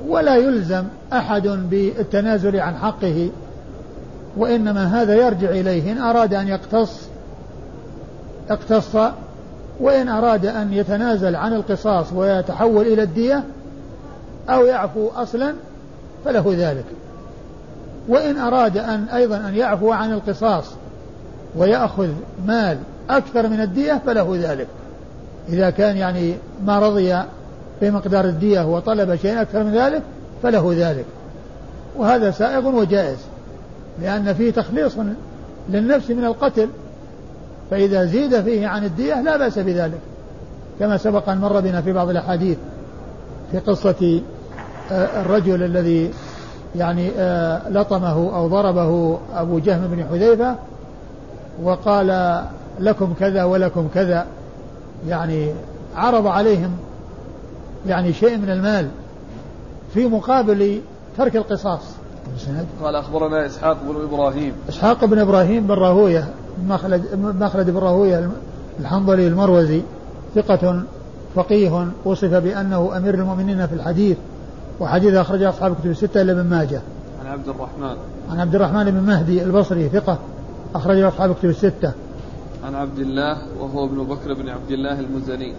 ولا 0.08 0.36
يلزم 0.36 0.84
أحد 1.14 1.48
بالتنازل 1.48 2.60
عن 2.60 2.76
حقه 2.76 3.30
وإنما 4.38 5.02
هذا 5.02 5.16
يرجع 5.16 5.50
إليه. 5.50 5.92
إن 5.92 5.98
أراد 5.98 6.34
أن 6.34 6.48
يقتص 6.48 7.08
اقتص 8.50 8.96
وإن 9.80 10.10
أراد 10.10 10.46
أن 10.46 10.74
يتنازل 10.74 11.36
عن 11.36 11.54
القصاص 11.54 12.14
ويتحول 12.14 12.88
إلى 12.88 13.04
الدية 13.04 13.44
أو 14.50 14.66
يعفو 14.66 15.10
أصلا 15.16 15.54
فله 16.28 16.56
ذلك. 16.58 16.86
وإن 18.08 18.38
أراد 18.38 18.78
أن 18.78 19.04
أيضا 19.04 19.38
أن 19.38 19.56
يعفو 19.56 19.92
عن 19.92 20.14
القصاص 20.14 20.66
ويأخذ 21.56 22.10
مال 22.46 22.78
أكثر 23.10 23.48
من 23.48 23.62
الدية 23.62 24.02
فله 24.06 24.38
ذلك. 24.42 24.68
إذا 25.50 25.70
كان 25.70 25.98
يعني 25.98 26.34
ما 26.66 26.80
رضي 26.80 27.24
بمقدار 27.82 28.26
الدية 28.26 28.62
وطلب 28.62 29.16
شيء 29.16 29.42
أكثر 29.42 29.64
من 29.64 29.76
ذلك 29.76 30.02
فله 30.44 30.74
ذلك. 30.78 31.06
وهذا 31.98 32.32
سائغ 32.32 32.68
وجائز 32.68 33.18
لأن 34.02 34.34
فيه 34.34 34.52
تخليص 34.52 34.94
للنفس 35.70 36.10
من 36.10 36.26
القتل 36.26 36.70
فإذا 37.72 38.06
زيد 38.06 38.42
فيه 38.42 38.68
عن 38.68 38.86
الدية 38.86 39.22
لا 39.22 39.38
بأس 39.38 39.60
بذلك 39.60 40.00
كما 40.80 40.98
سبق 40.98 41.30
أن 41.30 41.38
مر 41.38 41.60
بنا 41.60 41.82
في 41.82 41.94
بعض 41.94 42.10
الأحاديث 42.10 42.58
في 43.52 43.60
قصة 43.60 44.22
الرجل 44.92 45.64
الذي 45.64 46.12
يعني 46.76 47.12
آه، 47.18 47.70
لطمه 47.70 48.36
أو 48.36 48.48
ضربه 48.48 49.20
أبو 49.36 49.60
جهم 49.60 49.88
بن 49.88 50.04
حذيفة 50.04 50.56
وقال 51.64 52.42
لكم 52.80 53.14
كذا 53.20 53.44
ولكم 53.44 53.88
كذا 53.94 54.26
يعني 55.08 55.54
عرض 55.96 56.28
عليهم 56.28 56.72
يعني 57.88 58.14
شيء 58.14 58.38
من 58.38 58.50
المال 58.50 58.88
في 59.94 60.08
مقابل 60.08 60.82
ترك 61.18 61.36
القصاص. 61.36 61.82
قال 62.84 62.96
أخبرنا 62.96 63.46
إسحاق 63.46 63.78
بن 63.84 64.04
إبراهيم. 64.04 64.54
إسحاق 64.70 65.06
بن 65.06 65.20
إبراهيم 65.20 65.68
بن 65.68 65.74
راهوية 65.74 66.28
مخلد, 66.68 67.04
مخلد 67.40 67.70
بن 67.70 67.78
راهوية 67.78 68.30
الحنظلي 68.80 69.28
المروزي 69.28 69.82
ثقة 70.36 70.84
فقيه 71.36 71.88
وصف 72.06 72.34
بأنه 72.34 72.98
أمير 72.98 73.14
المؤمنين 73.14 73.68
في 73.68 73.74
الحديث. 73.74 74.18
وحديث 74.80 75.14
أخرجه 75.14 75.50
أصحاب 75.50 75.76
كتب 75.76 75.90
الستة 75.90 76.22
إلا 76.22 76.32
ابن 76.32 76.50
ماجه. 76.50 76.82
عن 77.22 77.28
عبد 77.28 77.48
الرحمن. 77.48 77.96
عن 78.32 78.40
عبد 78.40 78.56
الرحمن 78.56 78.92
بن 78.92 79.00
مهدي 79.00 79.44
البصري 79.44 79.90
ثقة 79.90 80.18
أخرجه 80.76 81.08
أصحاب 81.08 81.36
كتب 81.36 81.50
الستة. 81.50 81.92
عن 82.64 82.76
عبد 82.76 83.00
الله 83.00 83.38
وهو 83.60 83.86
ابن 83.86 84.04
بكر 84.04 84.34
بن 84.34 84.50
عبد 84.50 84.72
الله 84.72 85.00
المزني. 85.00 85.54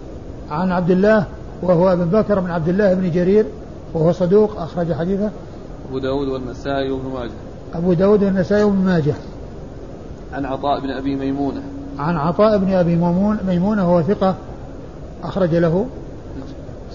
عن 0.51 0.71
عبد 0.71 0.91
الله 0.91 1.25
وهو 1.61 1.93
ابن 1.93 2.05
بكر 2.05 2.39
بن 2.39 2.51
عبد 2.51 2.67
الله 2.67 2.93
بن 2.93 3.11
جرير 3.11 3.45
وهو 3.93 4.11
صدوق 4.11 4.61
أخرج 4.61 4.93
حديثه. 4.93 5.29
أبو 5.89 5.99
داود 5.99 6.27
والنسائي 6.27 6.91
وابن 6.91 7.09
ماجه. 7.09 7.31
أبو 7.73 7.93
داود 7.93 8.23
والنسائي 8.23 8.63
وابن 8.63 8.77
ماجه. 8.77 9.13
عن 10.33 10.45
عطاء 10.45 10.79
بن 10.79 10.89
أبي 10.89 11.15
ميمونة. 11.15 11.61
عن 11.99 12.17
عطاء 12.17 12.57
بن 12.57 12.73
أبي 12.73 12.95
ميمون 12.95 13.37
ميمونة 13.47 13.91
وهو 13.91 14.01
ثقة 14.01 14.35
أخرج 15.23 15.55
له. 15.55 15.85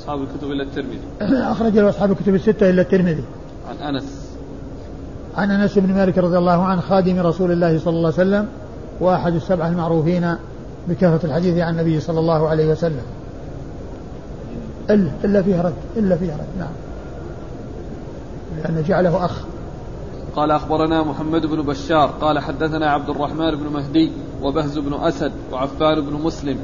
أصحاب 0.04 0.23
الكتب 0.23 0.50
إلا 0.50 0.62
الترمذي. 0.62 1.00
أخرج 1.52 1.78
له 1.78 1.88
أصحاب 1.88 2.12
الكتب 2.12 2.34
الستة 2.34 2.70
إلا 2.70 2.82
الترمذي. 2.82 3.25
عن 3.68 3.94
أنس. 3.94 4.04
عن 5.37 5.50
أنس 5.50 5.78
بن 5.78 5.94
مالك 5.94 6.18
رضي 6.18 6.38
الله 6.38 6.64
عنه 6.64 6.80
خادم 6.80 7.20
رسول 7.20 7.52
الله 7.52 7.78
صلى 7.78 7.96
الله 7.96 8.12
عليه 8.18 8.30
وسلم 8.30 8.49
وأحد 9.00 9.34
السبعة 9.34 9.68
المعروفين 9.68 10.34
بكثرة 10.88 11.20
الحديث 11.25 11.58
عن 11.58 11.73
النبي 11.73 12.00
صلى 12.00 12.20
الله 12.20 12.49
عليه 12.49 12.70
وسلم. 12.73 13.02
إلا 14.90 15.11
إلا 15.25 15.42
فيه 15.42 15.62
رد 15.62 15.75
إلا 15.96 16.16
فيه 16.16 16.32
رد 16.32 16.58
نعم. 16.58 16.73
لأن 18.62 18.82
جعله 18.82 19.25
أخ. 19.25 19.44
قال 20.37 20.50
أخبرنا 20.50 21.02
محمد 21.02 21.46
بن 21.46 21.62
بشار 21.62 22.11
قال 22.20 22.38
حدثنا 22.38 22.90
عبد 22.90 23.11
الرحمن 23.11 23.50
بن 23.50 23.73
مهدي 23.73 24.12
وبهز 24.42 24.78
بن 24.78 24.94
أسد 24.94 25.32
وعفان 25.52 26.00
بن 26.00 26.12
مسلم 26.12 26.58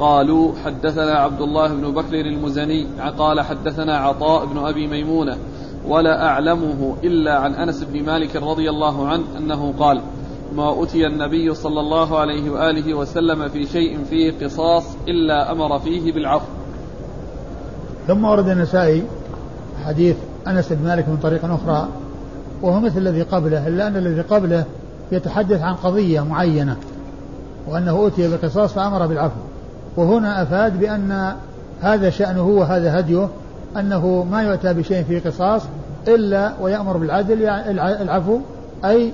قالوا 0.00 0.52
حدثنا 0.64 1.12
عبد 1.12 1.40
الله 1.40 1.68
بن 1.68 1.92
بكر 1.92 2.20
المزني 2.20 2.86
قال 3.18 3.40
حدثنا 3.40 3.96
عطاء 3.96 4.46
بن 4.46 4.58
أبي 4.58 4.86
ميمونة 4.86 5.36
ولا 5.88 6.26
أعلمه 6.26 6.96
إلا 7.04 7.38
عن 7.38 7.54
أنس 7.54 7.84
بن 7.84 8.02
مالك 8.04 8.36
رضي 8.36 8.70
الله 8.70 9.08
عنه 9.08 9.24
أنه 9.38 9.74
قال 9.78 10.00
ما 10.56 10.82
أتي 10.82 11.06
النبي 11.06 11.54
صلى 11.54 11.80
الله 11.80 12.18
عليه 12.18 12.50
وآله 12.50 12.94
وسلم 12.94 13.48
في 13.48 13.66
شيء 13.66 14.04
فيه 14.04 14.32
قصاص 14.42 14.84
إلا 15.08 15.52
أمر 15.52 15.78
فيه 15.78 16.12
بالعفو. 16.12 16.46
ثم 18.06 18.24
ورد 18.24 18.48
النسائي 18.48 19.04
حديث 19.86 20.16
أنس 20.48 20.72
بن 20.72 20.84
مالك 20.84 21.08
من 21.08 21.16
طريق 21.16 21.44
أخرى 21.44 21.88
وهو 22.62 22.80
مثل 22.80 22.98
الذي 22.98 23.22
قبله 23.22 23.68
إلا 23.68 23.86
أن 23.86 23.96
الذي 23.96 24.20
قبله 24.20 24.64
يتحدث 25.12 25.62
عن 25.62 25.74
قضية 25.74 26.20
معينة 26.20 26.76
وأنه 27.68 28.06
أتي 28.06 28.36
بقصاص 28.36 28.72
فأمر 28.72 29.06
بالعفو. 29.06 29.49
وهنا 29.96 30.42
أفاد 30.42 30.80
بأن 30.80 31.36
هذا 31.80 32.10
شأنه 32.10 32.46
وهذا 32.46 32.98
هديه 32.98 33.28
أنه 33.76 34.26
ما 34.30 34.42
يؤتى 34.42 34.74
بشيء 34.74 35.04
فيه 35.04 35.20
قصاص 35.20 35.62
إلا 36.08 36.52
ويأمر 36.60 36.96
بالعدل 36.96 37.40
يعني 37.40 37.70
العفو 38.02 38.40
أي 38.84 39.12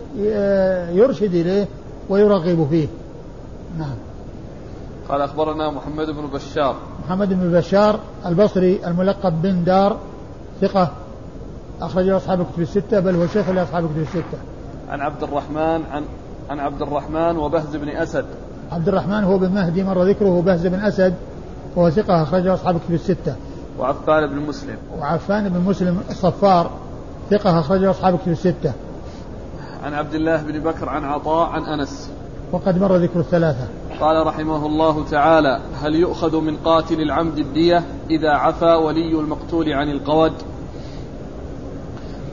يرشد 0.95 1.35
إليه 1.35 1.67
ويرغب 2.09 2.67
فيه. 2.71 2.89
نعم. 3.79 3.95
قال 5.09 5.21
أخبرنا 5.21 5.71
محمد 5.71 6.07
بن 6.07 6.27
بشار. 6.27 6.77
محمد 7.07 7.29
بن 7.29 7.53
بشار 7.53 8.01
البصري 8.27 8.87
الملقب 8.87 9.43
بن 9.43 9.65
دار 9.65 9.97
ثقة. 10.61 10.93
أخرجه 11.81 12.17
أصحاب 12.17 12.41
الكتب 12.41 12.61
الستة 12.63 13.01
بل 13.01 13.15
هو 13.15 13.27
شيخ 13.27 13.49
لأصحاب 13.49 13.85
الكتب 13.85 14.01
الستة. 14.01 14.39
عن 14.89 15.01
عبد 15.01 15.23
الرحمن 15.23 15.83
عن 15.93 16.03
عن 16.51 16.61
عبد 16.61 16.83
الرحمن 16.83 17.37
وبهز 17.37 17.77
بن 17.77 17.89
أسد. 17.89 18.25
عبد 18.73 18.89
الرحمن 18.89 19.25
هو 19.25 19.39
بن 19.39 19.51
مهدي 19.51 19.85
مر 19.85 20.03
ذكره 20.03 20.43
بهز 20.43 20.67
بن 20.67 20.81
أسد 20.81 21.15
وهو 21.77 21.91
ثقة 21.91 22.23
أخرجه 22.23 22.55
أصحاب 22.55 22.77
الكتب 22.77 22.95
الستة. 22.95 23.35
وعفان 23.79 24.27
بن 24.27 24.37
مسلم. 24.37 24.77
وعفان 24.99 25.49
بن 25.49 25.61
مسلم 25.61 26.01
الصفار 26.11 26.71
ثقة 27.31 27.61
أخرجه 27.61 27.91
أصحاب 27.91 28.15
الكتب 28.15 28.33
الستة. 28.33 28.73
عن 29.85 29.95
عبد 29.95 30.15
الله 30.15 30.43
بن 30.43 30.59
بكر 30.61 30.89
عن 30.89 31.05
عطاء 31.05 31.49
عن 31.49 31.63
أنس. 31.63 32.11
وقد 32.53 32.79
مر 32.81 32.97
ذكر 32.97 33.21
الثلاثة. 33.21 33.69
قال 34.01 34.27
رحمه 34.27 34.67
الله 34.67 35.05
تعالى 35.05 35.61
هل 35.83 35.95
يؤخذ 35.95 36.41
من 36.41 36.57
قاتل 36.57 37.01
العمد 37.01 37.39
الدية 37.39 37.85
إذا 38.11 38.31
عفى 38.31 38.75
ولي 38.75 39.21
المقتول 39.21 39.73
عن 39.73 39.91
القود؟ 39.91 40.33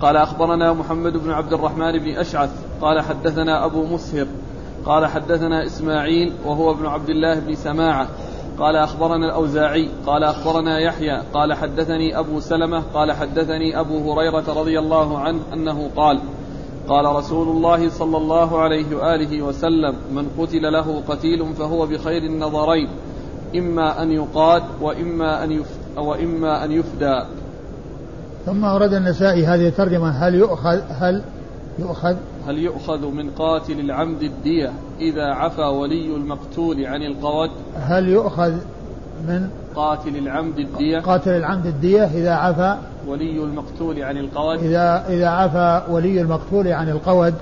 قال 0.02 0.18
أخبرنا 0.18 0.74
محمد 0.74 1.18
بن 1.18 1.32
عبد 1.32 1.54
الرحمن 1.54 2.00
بن 2.00 2.18
أشعث 2.18 2.50
قال 2.82 3.02
حدثنا 3.02 3.66
أبو 3.66 3.86
مسهر 3.86 4.28
قال 4.86 5.06
حدثنا 5.06 5.66
إسماعيل 5.66 6.34
وهو 6.46 6.72
ابن 6.72 6.86
عبد 6.86 7.10
الله 7.10 7.40
بن 7.40 7.56
سماعة. 7.56 8.08
قال 8.60 8.76
أخبرنا 8.76 9.26
الأوزاعي 9.26 9.90
قال 10.06 10.24
أخبرنا 10.24 10.80
يحيى 10.80 11.22
قال 11.34 11.54
حدثني 11.54 12.20
أبو 12.20 12.40
سلمة 12.40 12.84
قال 12.94 13.12
حدثني 13.12 13.80
أبو 13.80 14.14
هريرة 14.14 14.54
رضي 14.62 14.80
الله 14.80 15.20
عنه 15.20 15.40
أنه 15.54 15.90
قال 15.96 16.20
قال 16.88 17.06
رسول 17.06 17.48
الله 17.48 17.90
صلى 17.90 18.18
الله 18.18 18.60
عليه 18.60 18.96
وآله 18.96 19.42
وسلم 19.42 19.96
من 20.12 20.28
قتل 20.40 20.74
له 20.74 21.02
قتيل 21.08 21.54
فهو 21.54 21.86
بخير 21.86 22.24
النظرين 22.24 22.90
إما 23.56 24.04
أن 24.04 24.12
يقاد 24.12 24.64
وإما 24.82 25.44
أن 25.44 25.64
وإما 25.98 26.66
أن 26.66 26.72
يفدى. 26.72 27.24
ثم 28.46 28.66
أورد 28.66 28.94
النسائي 28.94 29.46
هذه 29.46 29.68
الترجمة 29.68 30.10
هل 30.10 30.36
يؤخذ 30.36 30.80
هل 30.90 31.24
يؤخذ 31.80 32.16
هل 32.48 32.58
يؤخذ 32.58 33.06
من 33.06 33.30
قاتل 33.30 33.80
العمد 33.80 34.22
الدية 34.22 34.72
إذا 35.00 35.26
عفى 35.26 35.62
ولي 35.62 36.16
المقتول 36.16 36.86
عن 36.86 37.02
القود 37.02 37.50
هل 37.76 38.10
يؤخذ 38.10 38.54
من 39.28 39.50
قاتل 39.76 40.18
العمد 40.18 40.60
الدية. 40.60 41.00
قاتل 41.00 41.32
العمد 41.32 41.66
الدية 41.66 42.04
إذا 42.04 42.34
عفى 42.34 42.78
ولي 43.08 43.44
المقتول 43.44 44.04
عن 44.04 44.18
القود 44.18 44.60
إذا 44.60 45.06
إذا 45.10 45.28
عفى 45.28 45.82
ولي 45.90 46.22
المقتول 46.22 46.68
عن 46.68 46.90
القود 46.90 47.34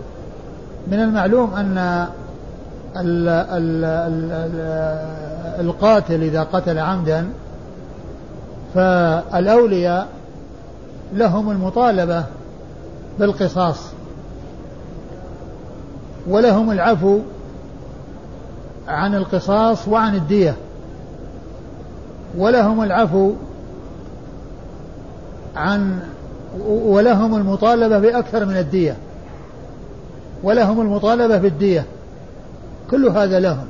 من 0.88 1.00
المعلوم 1.00 1.54
أن 1.54 1.78
ال 2.98 3.30
ال 3.30 3.84
ال 4.46 5.66
القاتل 5.66 6.24
إذا 6.24 6.44
قتل 6.44 6.80
عمدا 6.80 7.30
فالأولياء 8.76 10.08
لهم 11.14 11.52
المطالبة 11.52 12.24
بالقصاص. 13.20 13.92
ولهم 16.28 16.72
العفو 16.72 17.20
عن 18.88 19.16
القصاص 19.16 19.88
وعن 19.88 20.16
الدية. 20.16 20.56
ولهم 22.38 22.84
العفو 22.84 23.34
عن 25.56 26.00
ولهم 26.68 27.36
المطالبة 27.36 28.00
بأكثر 28.00 28.46
من 28.46 28.58
الدية. 28.58 28.98
ولهم 30.44 30.82
المطالبة 30.82 31.38
بالدية. 31.38 31.86
كل 32.92 33.06
هذا 33.06 33.40
لهم. 33.40 33.66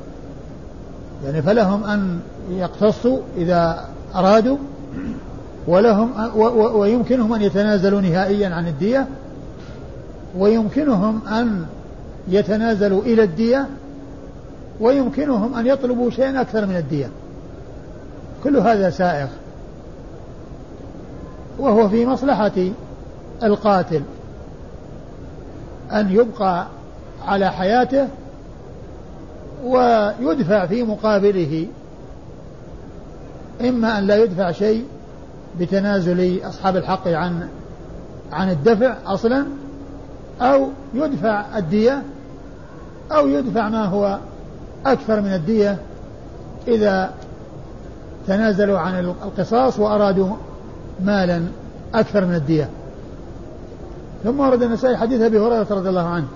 يعني 1.26 1.42
فلهم 1.42 1.84
أن 1.84 2.20
يقتصوا 2.50 3.20
إذا 3.38 3.86
أرادوا 4.16 4.58
ولهم 5.68 6.10
ويمكنهم 6.76 7.34
أن 7.34 7.42
يتنازلوا 7.42 8.02
نهائيا 8.02 8.50
عن 8.50 8.68
الدية 8.68 9.08
ويمكنهم 10.38 11.20
أن 11.28 11.66
يتنازلوا 12.28 13.02
إلى 13.02 13.24
الدية 13.24 13.68
ويمكنهم 14.80 15.56
أن 15.56 15.68
يطلبوا 15.68 16.10
شيئا 16.10 16.42
أكثر 16.42 16.66
من 16.66 16.76
الدية. 16.76 17.10
كل 18.44 18.58
هذا 18.58 18.90
سائغ. 18.90 19.28
وهو 21.60 21.90
في 21.90 22.06
مصلحة 22.06 22.52
القاتل 23.44 24.02
أن 25.92 26.12
يبقى 26.12 26.68
على 27.26 27.52
حياته 27.52 28.08
ويدفع 29.66 30.66
في 30.66 30.84
مقابله 30.84 31.68
إما 33.62 33.98
أن 33.98 34.04
لا 34.08 34.24
يدفع 34.24 34.52
شيء 34.52 34.86
بتنازل 35.60 36.40
أصحاب 36.44 36.78
الحق 36.78 37.08
عن 37.08 37.48
عن 38.32 38.50
الدفع 38.50 38.96
أصلا 39.06 39.46
أو 40.42 40.68
يدفع 40.94 41.58
الدية 41.58 42.04
أو 43.12 43.28
يدفع 43.28 43.70
ما 43.70 43.86
هو 43.86 44.20
أكثر 44.86 45.22
من 45.22 45.34
الدية 45.34 45.78
إذا 46.68 47.14
تنازلوا 48.28 48.80
عن 48.80 49.00
القصاص 49.00 49.80
وأرادوا 49.80 50.30
مالا 51.04 51.44
أكثر 51.94 52.26
من 52.26 52.36
الدية. 52.36 52.70
ثم 54.24 54.40
ورد 54.40 54.64
النسائي 54.64 54.98
حديث 54.98 55.22
أبي 55.22 55.40
هريرة 55.40 55.68
رضي 55.70 55.90
الله 55.90 56.08
عنه 56.08 56.28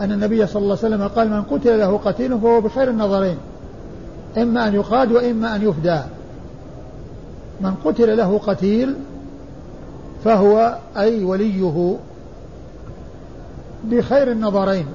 أن 0.00 0.12
النبي 0.12 0.46
صلى 0.46 0.62
الله 0.62 0.78
عليه 0.82 0.94
وسلم 0.94 1.08
قال 1.08 1.30
من 1.30 1.42
قتل 1.42 1.78
له 1.78 2.00
قتيل 2.04 2.38
فهو 2.40 2.60
بخير 2.60 2.90
النظرين 2.90 3.36
إما 4.38 4.68
أن 4.68 4.74
يقاد 4.74 5.12
وإما 5.12 5.56
أن 5.56 5.62
يفدى. 5.62 6.00
من 7.60 7.74
قتل 7.84 8.16
له 8.16 8.38
قتيل 8.38 8.94
فهو 10.24 10.78
أي 10.96 11.24
وليه 11.24 11.62
بخير 13.90 14.32
النظرين 14.32 14.86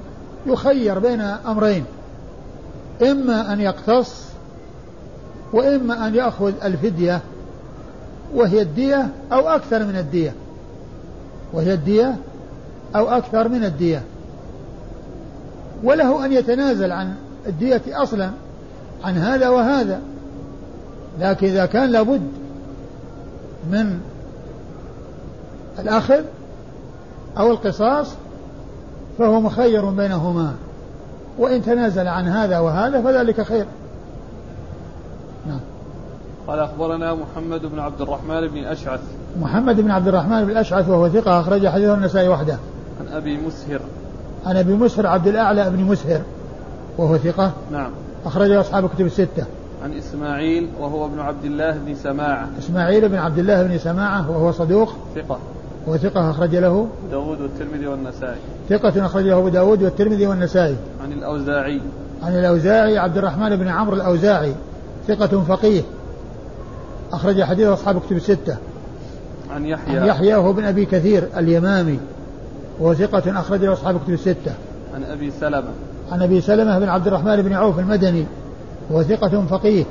يخير 0.46 0.98
بين 0.98 1.20
أمرين 1.20 1.84
إما 3.02 3.52
أن 3.52 3.60
يقتص 3.60 4.24
وإما 5.52 6.06
أن 6.06 6.14
يأخذ 6.14 6.52
الفدية 6.64 7.20
وهي 8.34 8.62
الدية 8.62 9.08
أو 9.32 9.48
أكثر 9.48 9.84
من 9.84 9.96
الدية 9.96 10.34
وهي 11.52 11.74
الدية 11.74 12.16
أو 12.96 13.08
أكثر 13.08 13.48
من 13.48 13.64
الدية. 13.64 14.02
وله 15.84 16.24
أن 16.24 16.32
يتنازل 16.32 16.92
عن 16.92 17.14
الدية 17.46 17.82
أصلا 17.88 18.30
عن 19.04 19.18
هذا 19.18 19.48
وهذا. 19.48 20.00
لكن 21.20 21.46
إذا 21.46 21.66
كان 21.66 21.90
لابد 21.90 22.22
من 23.70 24.00
الأخذ 25.78 26.24
أو 27.38 27.50
القصاص 27.50 28.08
فهو 29.20 29.40
مخير 29.40 29.90
بينهما. 29.90 30.54
وإن 31.38 31.62
تنازل 31.62 32.08
عن 32.08 32.28
هذا 32.28 32.58
وهذا 32.58 33.02
فذلك 33.02 33.42
خير. 33.42 33.66
نعم. 35.46 35.60
قال 36.46 36.58
أخبرنا 36.58 37.14
محمد 37.14 37.66
بن 37.66 37.78
عبد 37.78 38.00
الرحمن 38.00 38.48
بن 38.48 38.64
أشعث 38.64 39.00
محمد 39.40 39.80
بن 39.80 39.90
عبد 39.90 40.08
الرحمن 40.08 40.44
بن 40.44 40.50
الأشعث 40.50 40.88
وهو 40.88 41.08
ثقة 41.08 41.40
أخرج 41.40 41.68
حديثه 41.68 41.94
النسائي 41.94 42.28
وحده. 42.28 42.56
عن 43.00 43.16
أبي 43.16 43.36
مسهر. 43.36 43.80
عن 44.46 44.56
أبي 44.56 44.72
مسهر 44.72 45.06
عبد 45.06 45.26
الأعلى 45.26 45.70
بن 45.70 45.84
مسهر 45.84 46.20
وهو 46.98 47.16
ثقة 47.16 47.52
نعم. 47.72 47.90
أخرجه 48.26 48.60
أصحاب 48.60 48.88
كتب 48.88 49.06
الستة. 49.06 49.44
عن 49.84 49.92
إسماعيل 49.92 50.68
وهو 50.80 51.06
ابن 51.06 51.20
عبد 51.20 51.44
الله 51.44 51.70
بن 51.70 51.94
سماعة. 51.94 52.48
إسماعيل 52.58 53.08
بن 53.08 53.16
عبد 53.16 53.38
الله 53.38 53.62
بن 53.62 53.78
سماعة 53.78 54.30
وهو 54.30 54.52
صدوق. 54.52 54.92
ثقة. 55.14 55.38
وثقة 55.86 56.30
أخرج 56.30 56.56
له 56.56 56.88
داود 57.10 57.40
والترمذي 57.40 57.86
والنسائي. 57.86 58.38
ثقة 58.68 59.06
أخرج 59.06 59.24
له 59.24 59.38
أبو 59.38 59.48
داود 59.48 59.82
والترمذي 59.82 60.26
والنسائي. 60.26 60.76
عن 61.04 61.12
الأوزاعي. 61.12 61.80
عن 62.22 62.38
الأوزاعي 62.38 62.98
عبد 62.98 63.18
الرحمن 63.18 63.56
بن 63.56 63.68
عمرو 63.68 63.96
الأوزاعي. 63.96 64.54
ثقة 65.08 65.40
فقيه. 65.40 65.82
أخرج 67.12 67.42
حديث 67.42 67.66
أصحاب 67.66 68.00
كتب 68.00 68.16
الستة. 68.16 68.56
عن 69.50 69.64
يحيى. 69.64 69.98
عن 69.98 70.06
يحيى 70.06 70.34
وهو 70.34 70.52
بن 70.52 70.64
أبي 70.64 70.84
كثير 70.84 71.28
اليمامي. 71.36 71.98
وهو 72.80 72.94
ثقة 72.94 73.40
أخرج 73.40 73.64
له 73.64 73.72
أصحاب 73.72 74.00
كتب 74.04 74.12
الستة. 74.12 74.52
عن 74.94 75.04
أبي 75.04 75.30
سلمة. 75.30 75.70
عن 76.12 76.22
أبي 76.22 76.40
سلمة 76.40 76.78
بن 76.78 76.88
عبد 76.88 77.06
الرحمن 77.06 77.42
بن 77.42 77.52
عوف 77.52 77.78
المدني. 77.78 78.26
وهو 78.90 79.02
ثقة 79.02 79.46
فقيه. 79.50 79.84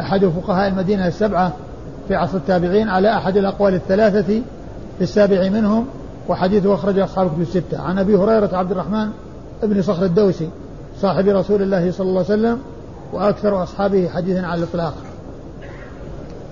أحد 0.00 0.26
فقهاء 0.26 0.68
المدينة 0.68 1.06
السبعة 1.06 1.52
في 2.08 2.14
عصر 2.14 2.36
التابعين 2.36 2.88
على 2.88 3.16
أحد 3.16 3.36
الأقوال 3.36 3.74
الثلاثة 3.74 4.42
في 4.96 5.02
السابع 5.02 5.48
منهم 5.48 5.86
وحديثه 6.28 6.74
أخرجه 6.74 7.04
أصحاب 7.04 7.28
كتب 7.28 7.40
الستة. 7.40 7.80
عن 7.80 7.98
أبي 7.98 8.16
هريرة 8.16 8.56
عبد 8.56 8.70
الرحمن 8.70 9.08
بن 9.62 9.82
صخر 9.82 10.04
الدوسي 10.04 10.48
صاحب 11.00 11.28
رسول 11.28 11.62
الله 11.62 11.90
صلى 11.90 12.08
الله 12.08 12.24
عليه 12.24 12.34
وسلم 12.34 12.58
وأكثر 13.12 13.62
أصحابه 13.62 14.08
حديثا 14.08 14.40
على 14.40 14.62
الإطلاق. 14.62 14.94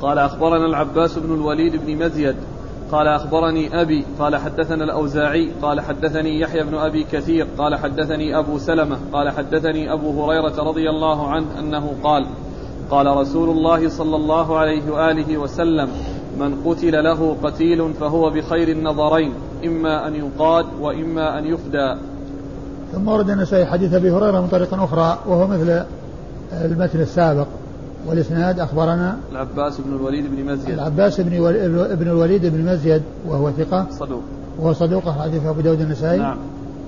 قال 0.03 0.19
أخبرنا 0.19 0.67
العباس 0.67 1.19
بن 1.19 1.35
الوليد 1.35 1.87
بن 1.87 2.05
مزيد 2.05 2.37
قال 2.93 3.09
أخبرني 3.09 3.81
أبي 3.81 4.05
قال 4.19 4.37
حدثنا 4.37 4.85
الأوزاعي 4.85 5.51
قال 5.63 5.81
حدثني 5.81 6.41
يحيى 6.41 6.63
بن 6.63 6.75
أبي 6.75 7.05
كثير 7.13 7.47
قال 7.59 7.77
حدثني 7.77 8.39
أبو 8.39 8.59
سلمة 8.59 8.99
قال 9.13 9.31
حدثني 9.31 9.93
أبو 9.93 10.25
هريرة 10.25 10.63
رضي 10.63 10.91
الله 10.91 11.29
عنه 11.29 11.47
أنه 11.59 11.95
قال 12.03 12.27
قال 12.91 13.07
رسول 13.07 13.51
الله 13.51 13.89
صلى 13.89 14.17
الله 14.17 14.59
عليه 14.59 14.91
وآله 14.91 15.39
وسلم 15.39 15.89
من 16.39 16.55
قتل 16.65 17.05
له 17.05 17.37
قتيل 17.43 17.93
فهو 18.01 18.31
بخير 18.31 18.69
النظرين 18.69 19.33
إما 19.65 20.09
أن 20.09 20.15
يقاد 20.15 20.67
وإما 20.81 21.39
أن 21.39 21.45
يفدى. 21.45 21.95
ثم 22.93 23.09
ورد 23.09 23.31
النسائي 23.31 23.67
حديث 23.67 23.95
أبي 23.95 24.11
هريرة 24.11 24.41
من 24.41 24.49
طريق 24.49 24.75
أخرى 24.75 25.19
وهو 25.27 25.47
مثل 25.47 25.85
المتن 26.53 27.01
السابق 27.01 27.47
والإسناد 28.07 28.61
أخبرنا 28.61 29.17
العباس 29.33 29.81
بن 29.81 29.97
الوليد 29.97 30.25
بن 30.37 30.53
مزيد. 30.53 30.71
العباس 30.71 31.21
بن 31.21 31.47
ابن 31.91 32.09
الوليد 32.09 32.47
بن 32.47 32.73
مزيد 32.73 33.03
وهو 33.29 33.51
ثقة. 33.51 33.87
صدوق. 33.91 34.23
وهو 34.59 34.73
صدوق 34.73 35.11
حديث 35.11 35.47
أبو 35.47 35.61
داود 35.61 35.81
النسائي. 35.81 36.19
نعم. 36.19 36.37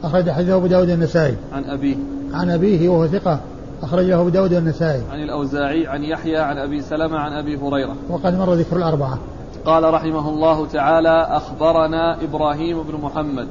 أخرج 0.04 0.30
حديث 0.30 0.50
أبو 0.50 0.66
داود 0.66 0.90
النسائي. 0.90 1.36
عن 1.52 1.64
أبيه. 1.64 1.96
عن 2.32 2.50
أبيه 2.50 2.88
وهو 2.88 3.06
ثقة. 3.06 3.40
أخرج 3.82 4.04
له 4.04 4.20
أبو 4.20 4.28
داود 4.28 4.52
النسائي. 4.52 5.02
عن 5.10 5.22
الأوزاعي 5.22 5.86
عن 5.86 6.02
يحيى 6.02 6.36
عن 6.36 6.58
أبي 6.58 6.80
سلمة 6.80 7.18
عن 7.18 7.32
أبي 7.32 7.56
هريرة. 7.56 7.94
وقد 8.10 8.38
مر 8.38 8.54
ذكر 8.54 8.76
الأربعة. 8.76 9.18
قال 9.66 9.94
رحمه 9.94 10.28
الله 10.28 10.66
تعالى 10.66 11.26
أخبرنا 11.30 12.22
إبراهيم 12.22 12.82
بن 12.82 13.00
محمد. 13.02 13.48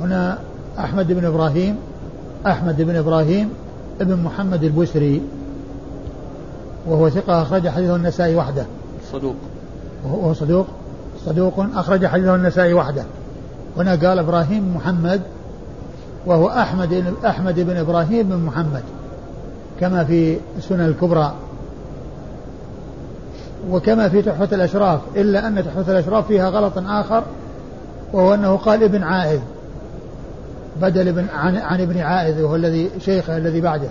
هنا 0.00 0.38
أحمد 0.78 1.12
بن 1.12 1.24
إبراهيم 1.24 1.76
أحمد 2.46 2.82
بن 2.82 2.96
إبراهيم 2.96 3.50
ابن 4.00 4.16
محمد 4.16 4.64
البسري 4.64 5.22
وهو 6.86 7.10
ثقة 7.10 7.42
أخرج 7.42 7.68
حديثه 7.68 7.96
النسائي 7.96 8.36
وحده. 8.36 8.66
صدوق. 9.12 9.34
وهو 10.04 10.34
صدوق. 10.34 10.66
صدوق 11.26 11.66
أخرج 11.74 12.06
حديثه 12.06 12.34
النسائي 12.34 12.72
وحده. 12.72 13.04
هنا 13.76 13.90
قال 13.90 14.18
إبراهيم 14.18 14.76
محمد 14.76 15.20
وهو 16.26 16.48
أحمد 16.48 17.14
أحمد 17.26 17.60
بن 17.60 17.76
إبراهيم 17.76 18.28
بن 18.28 18.36
محمد 18.36 18.82
كما 19.80 20.04
في 20.04 20.38
السنن 20.58 20.80
الكبرى. 20.80 21.32
وكما 23.70 24.08
في 24.08 24.22
تحفة 24.22 24.48
الأشراف 24.56 25.00
إلا 25.16 25.46
أن 25.46 25.64
تحفة 25.64 25.92
الأشراف 25.92 26.26
فيها 26.26 26.50
غلط 26.50 26.72
آخر 26.76 27.22
وهو 28.12 28.34
أنه 28.34 28.56
قال 28.56 28.82
ابن 28.82 29.02
عائذ 29.02 29.40
بدل 30.80 31.08
ابن 31.08 31.26
عن, 31.34 31.56
عن 31.56 31.80
ابن 31.80 31.98
عائذ 31.98 32.42
وهو 32.42 32.56
الذي 32.56 32.90
شيخه 32.98 33.36
الذي 33.36 33.60
بعده. 33.60 33.88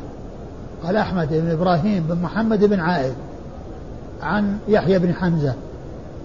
قال 0.83 0.95
أحمد 0.95 1.27
بن 1.31 1.51
إبراهيم 1.51 2.03
بن 2.09 2.21
محمد 2.21 2.63
بن 2.63 2.79
عائذ 2.79 3.13
عن 4.21 4.57
يحيى 4.67 4.99
بن 4.99 5.13
حمزة 5.13 5.53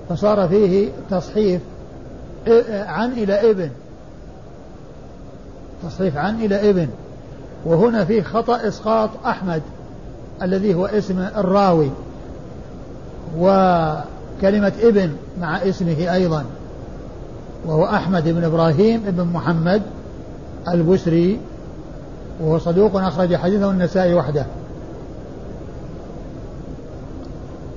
فصار 0.09 0.49
فيه 0.49 0.89
تصحيف 1.11 1.61
عن 2.71 3.13
إلى 3.13 3.51
ابن. 3.51 3.71
تصحيف 5.83 6.17
عن 6.17 6.41
إلى 6.41 6.71
ابن. 6.71 6.89
وهنا 7.65 8.05
فيه 8.05 8.23
خطأ 8.23 8.69
إسقاط 8.69 9.11
أحمد 9.27 9.63
الذي 10.43 10.75
هو 10.75 10.87
اسم 10.87 11.19
الراوي. 11.19 11.91
وكلمة 13.39 14.73
ابن 14.83 15.11
مع 15.41 15.57
اسمه 15.57 16.15
أيضا 16.15 16.45
وهو 17.67 17.85
أحمد 17.85 18.29
بن 18.29 18.45
إبراهيم 18.45 19.01
بن 19.01 19.25
محمد 19.25 19.83
البسري 20.69 21.41
وهو 22.41 22.59
صدوق 22.59 22.97
أخرج 22.97 23.37
حديثه 23.37 23.71
النسائي 23.71 24.15
وحده. 24.15 24.47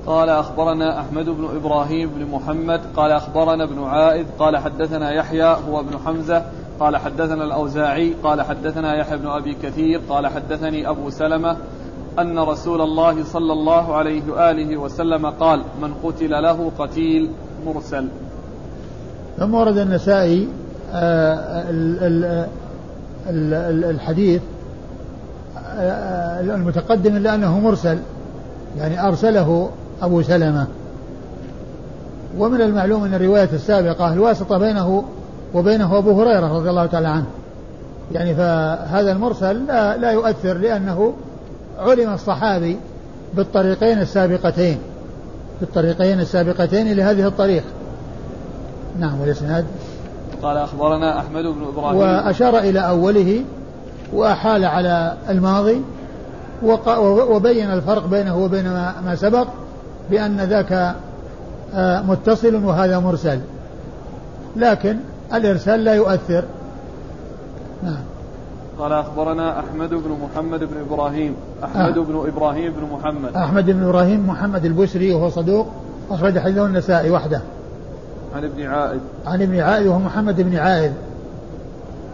قال 0.05 0.29
أخبرنا 0.29 0.99
أحمد 0.99 1.25
بن 1.25 1.49
إبراهيم 1.55 2.09
بن 2.09 2.25
محمد 2.25 2.81
قال 2.95 3.11
أخبرنا 3.11 3.63
ابن 3.63 3.83
عائد 3.83 4.25
قال 4.39 4.57
حدثنا 4.57 5.11
يحيى 5.11 5.57
هو 5.69 5.79
ابن 5.79 5.97
حمزة 6.05 6.45
قال 6.79 6.97
حدثنا 6.97 7.43
الأوزاعي 7.43 8.13
قال 8.23 8.41
حدثنا 8.41 8.95
يحيى 8.95 9.17
بن 9.17 9.27
أبي 9.27 9.53
كثير 9.63 10.01
قال 10.09 10.27
حدثني 10.27 10.89
أبو 10.89 11.09
سلمة 11.09 11.57
أن 12.19 12.39
رسول 12.39 12.81
الله 12.81 13.23
صلى 13.23 13.53
الله 13.53 13.95
عليه 13.95 14.21
وآله 14.31 14.77
وسلم 14.77 15.25
قال 15.25 15.61
من 15.81 15.93
قتل 16.03 16.29
له 16.29 16.71
قتيل 16.79 17.29
مرسل. 17.65 18.07
ثم 19.37 19.53
ورد 19.53 19.77
النسائي 19.77 20.47
آه، 20.93 21.63
الحديث 23.89 24.41
آه، 25.77 26.41
المتقدم 26.41 27.15
إلا 27.15 27.35
أنه 27.35 27.59
مرسل 27.59 27.97
يعني 28.77 29.07
أرسله 29.07 29.69
أبو 30.01 30.21
سلمة. 30.21 30.67
ومن 32.37 32.61
المعلوم 32.61 33.03
أن 33.03 33.13
الرواية 33.13 33.49
السابقة 33.53 34.13
الواسطة 34.13 34.57
بينه 34.57 35.03
وبينه 35.53 35.97
أبو 35.97 36.21
هريرة 36.21 36.57
رضي 36.57 36.69
الله 36.69 36.85
تعالى 36.85 37.07
عنه. 37.07 37.25
يعني 38.11 38.35
فهذا 38.35 39.11
المرسل 39.11 39.65
لا, 39.65 39.97
لا 39.97 40.11
يؤثر 40.11 40.53
لأنه 40.53 41.13
علم 41.79 42.13
الصحابي 42.13 42.77
بالطريقين 43.33 43.99
السابقتين 43.99 44.77
بالطريقين 45.59 46.19
السابقتين 46.19 46.93
لهذه 46.93 47.27
الطريق 47.27 47.63
نعم 48.99 49.21
والإسناد؟ 49.21 49.65
قال 50.41 50.57
أخبرنا 50.57 51.19
أحمد 51.19 51.43
بن 51.43 51.63
إبراهيم. 51.67 51.97
وأشار 51.97 52.57
إلى 52.57 52.79
أوله 52.79 53.41
وأحال 54.13 54.65
على 54.65 55.17
الماضي 55.29 55.81
وبين 57.29 57.71
الفرق 57.71 58.05
بينه 58.05 58.37
وبين 58.37 58.71
ما 59.05 59.15
سبق 59.15 59.47
بأن 60.09 60.41
ذاك 60.41 60.95
آه، 61.73 62.01
متصل 62.01 62.55
وهذا 62.55 62.99
مرسل. 62.99 63.39
لكن 64.55 64.97
الإرسال 65.33 65.83
لا 65.83 65.93
يؤثر. 65.93 66.43
نعم. 67.83 68.03
قال 68.79 68.93
أخبرنا 68.93 69.59
أحمد 69.59 69.89
بن 69.89 70.17
محمد 70.23 70.59
بن 70.59 70.79
إبراهيم. 70.89 71.35
أحمد 71.63 71.97
أه. 71.97 72.01
بن 72.01 72.27
إبراهيم 72.27 72.73
بن 72.73 72.87
محمد. 72.91 73.35
أحمد 73.35 73.65
بن 73.65 73.83
إبراهيم 73.83 74.27
محمد 74.27 74.65
البسري 74.65 75.13
وهو 75.13 75.29
صدوق 75.29 75.67
أخرج 76.11 76.39
حديثه 76.39 76.65
النسائي 76.65 77.11
وحده. 77.11 77.41
عن 78.35 78.43
ابن 78.43 78.65
عائد. 78.65 78.99
عن 79.25 79.41
ابن 79.41 79.59
عائد 79.59 79.87
وهو 79.87 79.99
محمد 79.99 80.41
بن 80.41 80.57
عائد. 80.57 80.93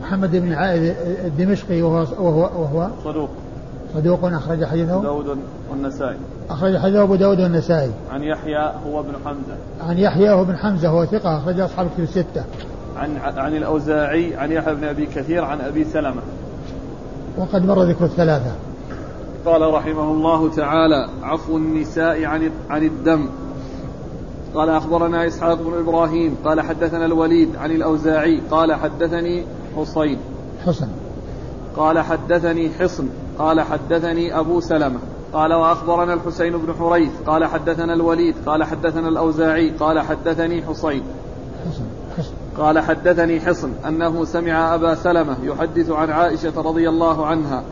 محمد 0.02 0.36
بن 0.36 0.54
عائد 0.54 0.96
الدمشقي 1.26 1.82
وهو 1.82 2.06
وهو, 2.20 2.40
وهو 2.40 2.88
صدوق. 3.04 3.30
صدوق 3.96 4.26
أخرج 4.26 4.66
حديثه. 4.66 5.02
داود 5.02 5.38
والنسائي. 5.72 6.18
أخرج 6.50 6.78
حديثه 6.78 7.04
أبو 7.04 7.16
داود 7.16 7.40
والنسائي. 7.40 7.92
عن 8.12 8.24
يحيى 8.24 8.74
هو 8.88 9.00
ابن 9.00 9.14
حمزة. 9.26 9.90
عن 9.90 9.98
يحيى 9.98 10.30
هو 10.30 10.42
ابن 10.42 10.58
حمزة 10.58 10.90
هو 10.90 11.06
ثقة 11.06 11.38
أخرج 11.38 11.60
أصحاب 11.60 11.88
الكتب 11.88 12.04
الستة. 12.04 12.44
عن 12.98 13.18
عن 13.38 13.56
الأوزاعي 13.56 14.36
عن 14.36 14.52
يحيى 14.52 14.76
بن 14.76 14.84
أبي 14.84 15.06
كثير 15.06 15.44
عن 15.44 15.62
أبي 15.62 15.84
سلمة. 15.84 16.22
وقد 17.38 17.66
مر 17.66 17.84
ذكر 17.84 18.06
الثلاثة. 18.06 18.52
قال 19.46 19.74
رحمه 19.74 20.12
الله 20.12 20.50
تعالى 20.50 21.10
عفو 21.24 21.58
النساء 21.58 22.26
عن 22.26 22.52
عن 22.70 22.84
الدم. 22.84 23.30
قال 24.56 24.70
أخبرنا 24.70 25.28
إسحاق 25.28 25.62
بن 25.62 25.80
إبراهيم. 25.80 26.36
قال 26.46 26.62
حدثنا 26.62 27.06
الوليد 27.06 27.56
عن 27.56 27.72
الأوزاعي. 27.72 28.42
قال 28.52 28.74
حدثني 28.74 29.44
حصين. 29.78 30.18
حسن 30.66 30.88
قال 31.78 32.00
حدثني 32.00 32.70
حصن. 32.70 33.08
قال 33.40 33.62
حدثني 33.62 34.40
أبو 34.40 34.60
سلمة. 34.60 35.00
قال 35.34 35.54
وأخبرنا 35.54 36.14
الحسين 36.14 36.58
بن 36.58 36.74
حريث. 36.74 37.12
قال 37.28 37.46
حدثنا 37.46 37.94
الوليد. 37.94 38.36
قال 38.46 38.64
حدثنا 38.64 39.08
الأوزاعي. 39.08 39.70
قال 39.70 40.00
حدثني 40.00 40.62
حصين. 40.62 41.04
حسن 41.70 41.84
قال 42.62 42.80
حدثني 42.80 43.40
حصن 43.40 43.72
أنه 43.88 44.26
سمع 44.26 44.76
أبا 44.76 44.96
سلمة 44.96 45.38
يحدث 45.44 45.90
عن 45.90 46.10
عائشة 46.10 46.62
رضي 46.62 46.90
الله 46.90 47.26
عنها 47.26 47.64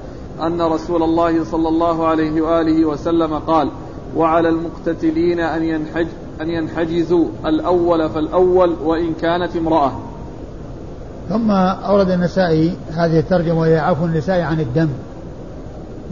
أن 0.42 0.62
رسول 0.62 1.04
الله 1.04 1.44
صلى 1.44 1.68
الله 1.68 2.08
عليه 2.08 2.42
وآله 2.42 2.86
وسلم 2.86 3.34
قال 3.34 3.72
وعلى 4.16 4.50
المقتتلين 4.50 5.40
أن 5.40 5.64
ينحج 5.64 6.08
أن 6.42 6.50
ينحجزوا 6.50 7.26
الأول 7.46 8.10
فالأول 8.10 8.76
وإن 8.84 9.14
كانت 9.14 9.56
امرأة. 9.56 9.92
ثم 11.30 11.52
أورد 11.52 12.10
النسائي 12.10 12.74
هذه 12.92 13.20
الترجمة 13.20 13.60
وهي 13.60 13.78
عفو 13.78 14.06
النساء 14.06 14.42
عن 14.42 14.60
الدم. 14.60 14.90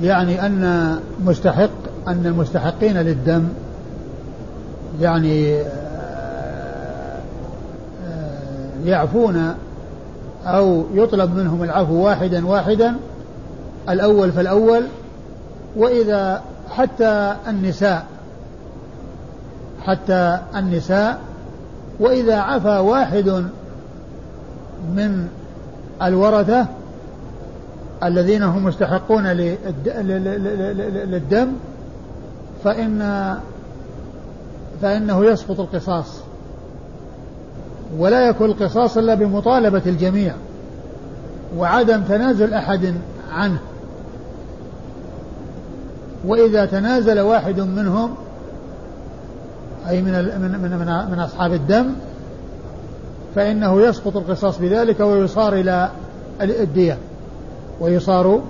يعني 0.01 0.45
أن 0.45 0.95
مستحق 1.25 1.69
أن 2.07 2.25
المستحقين 2.25 2.97
للدم 2.97 3.43
يعني 5.01 5.63
يعفون 8.85 9.55
أو 10.45 10.83
يطلب 10.93 11.35
منهم 11.35 11.63
العفو 11.63 11.93
واحدا 11.93 12.47
واحدا 12.47 12.95
الأول 13.89 14.31
فالأول. 14.31 14.83
وإذا 15.75 16.41
حتى 16.69 17.35
النساء 17.47 18.05
حتى 19.81 20.39
النساء 20.55 21.19
وإذا 21.99 22.35
عفى 22.35 22.77
واحد 22.77 23.43
من 24.95 25.27
الورثة 26.01 26.65
الذين 28.03 28.43
هم 28.43 28.63
مستحقون 28.63 29.27
للدم 31.07 31.47
فإن 32.63 33.37
فإنه 34.81 35.25
يسقط 35.25 35.59
القصاص. 35.59 36.26
ولا 37.97 38.29
يكون 38.29 38.49
القصاص 38.49 38.97
إلا 38.97 39.15
بمطالبة 39.15 39.81
الجميع 39.85 40.33
وعدم 41.57 42.01
تنازل 42.01 42.53
أحد 42.53 42.93
عنه. 43.31 43.59
وإذا 46.25 46.65
تنازل 46.65 47.19
واحد 47.19 47.59
منهم 47.59 48.15
أي 49.89 50.01
من 50.01 50.11
من 50.13 50.51
من, 50.51 51.07
من 51.11 51.19
أصحاب 51.19 51.53
الدم 51.53 51.93
فإنه 53.35 53.81
يسقط 53.81 54.17
القصاص 54.17 54.57
بذلك 54.57 54.99
ويصار 54.99 55.53
إلى 55.53 55.89
الدية 56.41 56.97
ويصار 57.79 58.41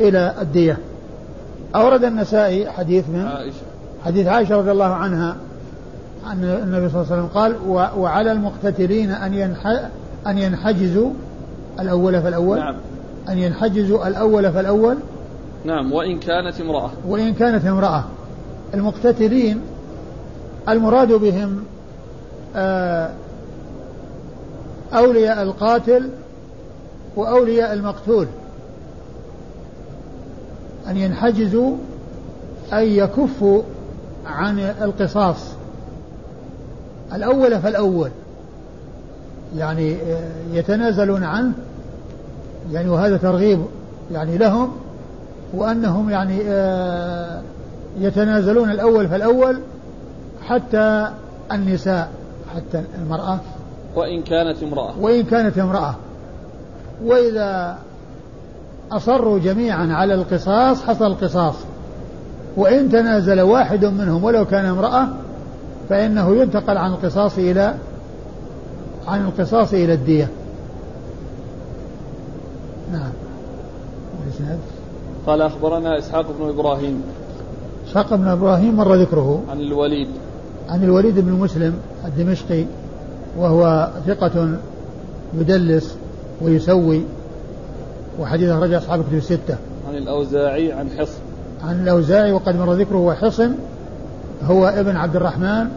إلى 0.00 0.34
الدية. 0.40 0.78
أورد 1.74 2.04
النسائي 2.04 2.70
حديث 2.70 3.08
من 3.08 3.26
عائشة. 3.26 3.56
حديث 4.04 4.26
عائشة 4.26 4.56
رضي 4.56 4.70
الله 4.70 4.94
عنها 4.94 5.36
أن 6.26 6.44
النبي 6.44 6.88
صلى 6.88 7.02
الله 7.02 7.12
عليه 7.12 7.22
وسلم 7.22 7.26
قال 7.26 7.56
وعلى 7.98 8.32
المقتتلين 8.32 9.10
أن 9.10 9.56
أن 10.26 10.38
ينحجزوا 10.38 11.10
الأول 11.80 12.22
فالأول؟ 12.22 12.58
نعم. 12.58 12.76
أن 13.28 13.38
ينحجزوا 13.38 14.08
الأول 14.08 14.52
فالأول؟ 14.52 14.96
نعم. 15.64 15.92
وإن 15.92 16.18
كانت 16.18 16.60
امرأة. 16.60 16.90
وإن 17.06 17.34
كانت 17.34 17.66
امرأة. 17.66 18.04
المقتتلين 18.74 19.60
المراد 20.68 21.12
بهم 21.12 21.64
آه، 22.56 23.10
أولياء 24.92 25.42
القاتل 25.42 26.10
وأولياء 27.16 27.72
المقتول. 27.72 28.26
أن 30.88 30.96
ينحجزوا 30.96 31.76
أي 32.72 32.96
يكفوا 32.96 33.62
عن 34.26 34.58
القصاص. 34.58 35.59
الأول 37.14 37.58
فالأول. 37.58 38.10
يعني 39.56 39.94
آه، 39.94 40.30
يتنازلون 40.52 41.24
عنه. 41.24 41.52
يعني 42.72 42.88
وهذا 42.88 43.16
ترغيب 43.16 43.60
يعني 44.12 44.38
لهم. 44.38 44.72
وأنهم 45.54 46.10
يعني 46.10 46.40
آه، 46.46 47.40
يتنازلون 48.00 48.70
الأول 48.70 49.08
فالأول 49.08 49.60
حتى 50.42 51.10
النساء 51.52 52.10
حتى 52.56 52.84
المرأة. 52.98 53.38
وإن 53.96 54.22
كانت 54.22 54.62
امرأة. 54.62 54.94
وإن 55.00 55.24
كانت 55.24 55.58
امرأة. 55.58 55.94
وإذا 57.04 57.78
أصروا 58.92 59.38
جميعا 59.38 59.88
على 59.92 60.14
القصاص 60.14 60.82
حصل 60.82 61.06
القصاص 61.06 61.54
وإن 62.56 62.88
تنازل 62.90 63.40
واحد 63.40 63.84
منهم 63.84 64.24
ولو 64.24 64.44
كان 64.44 64.64
امرأة 64.64 65.08
فإنه 65.90 66.36
ينتقل 66.36 66.76
عن 66.78 66.92
القصاص 66.92 67.38
إلى 67.38 67.74
عن 69.06 69.24
القصاص 69.24 69.72
إلى 69.72 69.94
الدية. 69.94 70.28
نعم. 72.92 73.12
قال 75.26 75.42
أخبرنا 75.42 75.98
إسحاق 75.98 76.26
بن 76.38 76.48
إبراهيم. 76.48 77.02
إسحاق 77.88 78.14
بن 78.14 78.28
إبراهيم 78.28 78.76
مر 78.76 78.94
ذكره. 78.94 79.42
عن 79.50 79.60
الوليد. 79.60 80.08
عن 80.68 80.84
الوليد 80.84 81.18
بن 81.18 81.32
مسلم 81.32 81.74
الدمشقي 82.04 82.64
وهو 83.38 83.90
ثقة 84.06 84.48
يدلس 85.34 85.96
ويسوي 86.42 87.02
وحديث 88.20 88.50
رجع 88.50 88.78
أصحاب 88.78 89.02
كتب 89.02 89.14
الستة. 89.14 89.56
عن 89.88 89.96
الأوزاعي 89.96 90.72
عن 90.72 90.90
حصن. 90.98 91.18
عن 91.64 91.82
الأوزاعي 91.82 92.32
وقد 92.32 92.56
مر 92.56 92.72
ذكره 92.72 92.96
وحصن 92.96 93.54
هو 94.46 94.66
ابن 94.68 94.96
عبد 94.96 95.16
الرحمن 95.16 95.68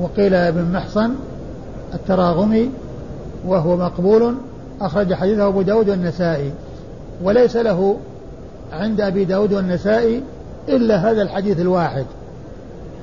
وقيل 0.00 0.34
ابن 0.34 0.72
محصن 0.72 1.14
التراغمي 1.94 2.70
وهو 3.46 3.76
مقبول 3.76 4.34
أخرج 4.80 5.14
حديثه 5.14 5.46
أبو 5.46 5.62
داود 5.62 5.88
والنسائي 5.88 6.52
وليس 7.22 7.56
له 7.56 7.96
عند 8.72 9.00
أبي 9.00 9.24
داود 9.24 9.52
والنسائي 9.52 10.22
إلا 10.68 10.96
هذا 10.96 11.22
الحديث 11.22 11.60
الواحد 11.60 12.06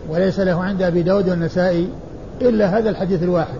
وليس 0.09 0.39
له 0.39 0.63
عند 0.63 0.81
أبي 0.81 1.01
داود 1.01 1.29
والنسائي 1.29 1.89
إلا 2.41 2.77
هذا 2.77 2.89
الحديث 2.89 3.23
الواحد 3.23 3.59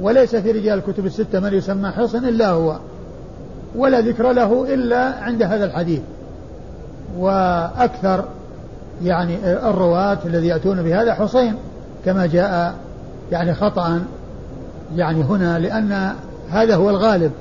وليس 0.00 0.36
في 0.36 0.50
رجال 0.50 0.78
الكتب 0.78 1.06
الستة 1.06 1.40
من 1.40 1.54
يسمى 1.54 1.90
حصن 1.90 2.24
إلا 2.24 2.50
هو 2.50 2.76
ولا 3.76 4.00
ذكر 4.00 4.32
له 4.32 4.74
إلا 4.74 5.14
عند 5.22 5.42
هذا 5.42 5.64
الحديث 5.64 6.00
وأكثر 7.18 8.24
يعني 9.02 9.52
الرواة 9.68 10.18
الذي 10.24 10.46
يأتون 10.46 10.82
بهذا 10.82 11.14
حسين 11.14 11.54
كما 12.04 12.26
جاء 12.26 12.74
يعني 13.32 13.54
خطأ 13.54 14.02
يعني 14.96 15.22
هنا 15.22 15.58
لأن 15.58 16.12
هذا 16.50 16.76
هو 16.76 16.90
الغالب. 16.90 17.32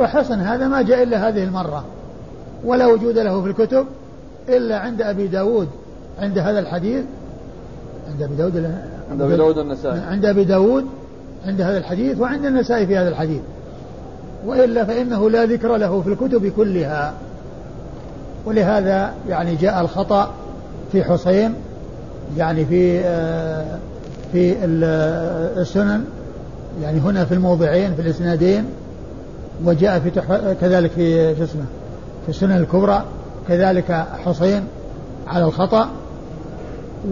وحسن 0.00 0.40
هذا 0.40 0.68
ما 0.68 0.82
جاء 0.82 1.02
إلا 1.02 1.28
هذه 1.28 1.44
المرة. 1.44 1.84
ولا 2.64 2.86
وجود 2.86 3.18
له 3.18 3.42
في 3.42 3.48
الكتب 3.48 3.86
إلا 4.48 4.78
عند 4.78 5.02
أبي 5.02 5.26
داود. 5.26 5.68
عند 6.18 6.38
هذا 6.38 6.58
الحديث 6.58 7.04
عند 8.10 8.22
أبي 8.22 8.34
داود 8.34 8.56
عند 9.10 9.22
أبي 9.22 9.36
داود 9.36 9.58
النسائي 9.58 10.00
عند 10.00 10.24
أبي 10.24 10.44
داود 10.44 10.86
عند 11.46 11.60
هذا 11.60 11.78
الحديث 11.78 12.20
وعند 12.20 12.44
النسائي 12.44 12.86
في 12.86 12.96
هذا 12.96 13.08
الحديث. 13.08 13.40
وإلا 14.46 14.84
فإنه 14.84 15.30
لا 15.30 15.44
ذكر 15.44 15.76
له 15.76 16.00
في 16.00 16.08
الكتب 16.08 16.46
كلها. 16.46 17.14
ولهذا 18.46 19.14
يعني 19.28 19.54
جاء 19.54 19.80
الخطأ 19.80 20.30
في 20.92 21.04
حسين 21.04 21.54
يعني 22.36 22.64
في 22.64 23.00
آه، 23.04 23.78
في 24.32 24.56
السنن 25.60 26.04
يعني 26.82 27.00
هنا 27.00 27.24
في 27.24 27.34
الموضعين 27.34 27.94
في 27.94 28.02
الإسنادين 28.02 28.64
وجاء 29.64 29.98
في 29.98 30.10
كذلك 30.60 30.90
في 30.90 31.36
شو 31.36 31.44
اسمه 31.44 31.64
في 32.22 32.28
السنن 32.28 32.56
الكبرى 32.56 33.04
كذلك 33.48 34.06
حسين 34.24 34.64
على 35.26 35.44
الخطأ. 35.44 35.88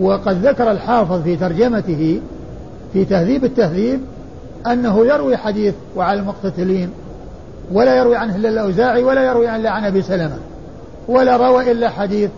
وقد 0.01 0.47
ذكر 0.47 0.71
الحافظ 0.71 1.23
في 1.23 1.37
ترجمته 1.37 2.21
في 2.92 3.05
تهذيب 3.05 3.45
التهذيب 3.45 4.01
أنه 4.66 5.07
يروي 5.07 5.37
حديث 5.37 5.75
وعلى 5.97 6.21
المقتتلين 6.21 6.90
ولا 7.73 7.97
يروي 7.97 8.16
عنه 8.16 8.37
إلا 8.37 8.49
الأوزاعي 8.49 9.05
ولا 9.05 9.25
يروي 9.25 9.57
إلا 9.57 9.71
عن 9.71 9.85
أبي 9.85 10.03
سلمة. 10.03 10.38
ولا 11.09 11.37
روى 11.37 11.73
إلا 11.73 11.91
حديث 11.91 12.31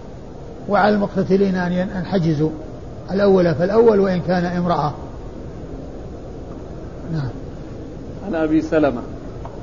وعلى 0.69 0.95
المقتتلين 0.95 1.57
أن 1.57 1.73
ينحجزوا 1.73 2.51
الأول 3.11 3.55
فالأول 3.55 4.01
وإن 4.01 4.21
كان 4.21 4.45
امرأة 4.45 4.93
نعم 7.13 7.31
عن 8.27 8.35
أبي 8.35 8.63
سلمة 8.63 9.01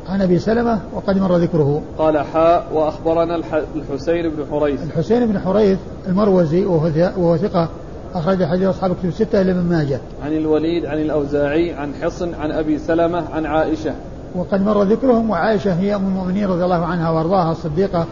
عن 0.10 0.22
أبي 0.22 0.40
سلمة 0.40 0.80
وقد 0.94 1.18
مر 1.18 1.38
ذكره. 1.38 1.82
قال 1.98 2.18
حاء 2.18 2.68
وأخبرنا 2.74 3.36
الحسين 3.76 4.30
بن 4.30 4.46
حريث. 4.52 4.84
الحسين 4.84 5.26
بن 5.28 5.40
حريث 5.40 5.80
المروزي 6.08 6.66
وهو 6.66 7.38
ثقة 7.38 7.70
أخرج 8.14 8.44
حديث 8.44 8.68
أصحاب 8.68 8.96
كتب 8.96 9.10
الستة 9.10 9.42
إلا 9.42 9.54
من 9.54 9.70
ماجه. 9.70 10.00
عن 10.24 10.34
الوليد 10.34 10.86
عن 10.86 10.98
الأوزاعي 10.98 11.74
عن 11.74 11.94
حصن 12.02 12.34
عن 12.34 12.52
أبي 12.52 12.78
سلمة 12.78 13.24
عن 13.34 13.46
عائشة. 13.46 13.94
وقد 14.36 14.66
مر 14.66 14.84
ذكرهم 14.84 15.30
وعائشة 15.30 15.74
هي 15.74 15.96
أم 15.96 16.06
المؤمنين 16.06 16.46
رضي 16.48 16.64
الله 16.64 16.86
عنها 16.86 17.10
وأرضاها 17.10 17.52
الصديقة 17.52 18.06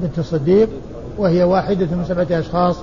بنت 0.00 0.18
الصديق 0.18 0.68
وهي 1.18 1.44
واحدة 1.44 1.86
من 1.86 2.04
سبعة 2.08 2.40
أشخاص 2.40 2.76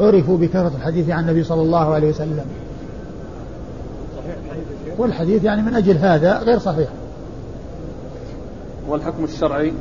عرفوا 0.00 0.38
بكثرة 0.38 0.72
الحديث 0.76 1.10
عن 1.10 1.22
النبي 1.22 1.44
صلى 1.44 1.62
الله 1.62 1.94
عليه 1.94 2.10
وسلم. 2.10 2.44
والحديث 4.98 5.44
يعني 5.44 5.62
من 5.62 5.74
أجل 5.74 5.96
هذا 5.96 6.38
غير 6.38 6.58
صحيح. 6.58 6.88
والحكم 8.88 9.24
الشرعي 9.24 9.72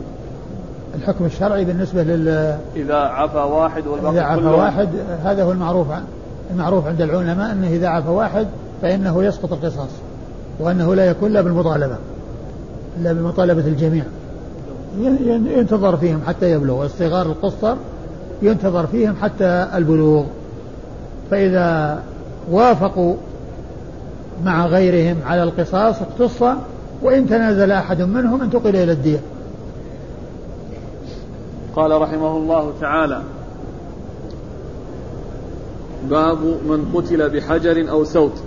الحكم 0.95 1.25
الشرعي 1.25 1.65
بالنسبة 1.65 2.03
لل 2.03 2.57
إذا 2.75 2.95
عفى 2.95 3.37
واحد 3.37 3.87
والباقي 3.87 4.13
إذا 4.13 4.21
عفى 4.21 4.45
واحد 4.45 4.89
هذا 5.23 5.43
هو 5.43 5.51
المعروف 5.51 5.87
المعروف 6.51 6.87
عند 6.87 7.01
العلماء 7.01 7.51
أنه 7.51 7.67
إذا 7.67 7.87
عفى 7.87 8.09
واحد 8.09 8.47
فإنه 8.81 9.23
يسقط 9.23 9.53
القصاص 9.53 9.89
وأنه 10.59 10.95
لا 10.95 11.05
يكون 11.05 11.31
إلا 11.31 11.41
بالمطالبة 11.41 11.97
إلا 12.99 13.13
بمطالبة 13.13 13.67
الجميع 13.67 14.03
ينتظر 15.57 15.97
فيهم 15.97 16.21
حتى 16.27 16.51
يبلغ. 16.51 16.85
الصغار 16.85 17.25
القصر 17.25 17.75
ينتظر 18.41 18.87
فيهم 18.87 19.15
حتى 19.21 19.67
البلوغ. 19.75 20.23
فإذا 21.31 22.03
وافقوا 22.51 23.15
مع 24.43 24.65
غيرهم 24.65 25.17
على 25.25 25.43
القصاص 25.43 25.95
اقتص 26.01 26.43
وإن 27.01 27.29
تنازل 27.29 27.71
أحد 27.71 28.01
منهم 28.01 28.41
انتقل 28.41 28.75
إلى 28.75 28.91
الدية 28.91 29.19
قال 31.75 32.01
رحمه 32.01 32.37
الله 32.37 32.73
تعالى 32.81 33.21
باب 36.09 36.37
من 36.43 36.91
قتل 36.95 37.29
بحجر 37.29 37.89
أو 37.89 38.03
سوت. 38.03 38.43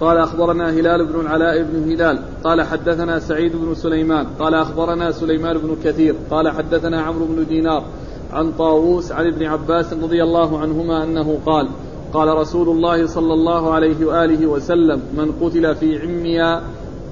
قال 0.00 0.18
أخبرنا 0.18 0.70
هلال 0.70 1.06
بن 1.06 1.20
العلاء 1.20 1.62
بن 1.62 1.92
هلال 1.92 2.18
قال 2.44 2.62
حدثنا 2.62 3.18
سعيد 3.18 3.56
بن 3.56 3.74
سليمان 3.74 4.26
قال 4.38 4.54
أخبرنا 4.54 5.12
سليمان 5.12 5.58
بن 5.58 5.76
كثير 5.84 6.14
قال 6.30 6.48
حدثنا 6.48 7.02
عمرو 7.02 7.24
بن 7.26 7.46
دينار 7.46 7.84
عن 8.32 8.52
طاووس 8.52 9.12
عن 9.12 9.26
ابن 9.26 9.46
عباس 9.46 9.92
رضي 9.92 10.22
الله 10.22 10.58
عنهما 10.58 11.04
أنه 11.04 11.38
قال 11.46 11.68
قال 12.12 12.28
رسول 12.28 12.68
الله 12.68 13.06
صلى 13.06 13.34
الله 13.34 13.72
عليه 13.72 14.06
وآله 14.06 14.46
وسلم 14.46 15.02
من 15.16 15.32
قتل 15.42 15.74
في 15.74 16.02
عميا 16.02 16.62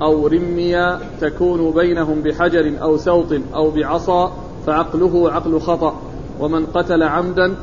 أو 0.03 0.27
رميا 0.27 0.99
تكون 1.21 1.71
بينهم 1.71 2.23
بحجر 2.23 2.73
أو 2.83 2.97
سوط 2.97 3.33
أو 3.55 3.71
بعصا 3.71 4.33
فعقله 4.67 5.31
عقل 5.31 5.61
خطأ 5.61 5.97
ومن 6.41 6.67
قتل 6.67 7.03
عمدا 7.03 7.55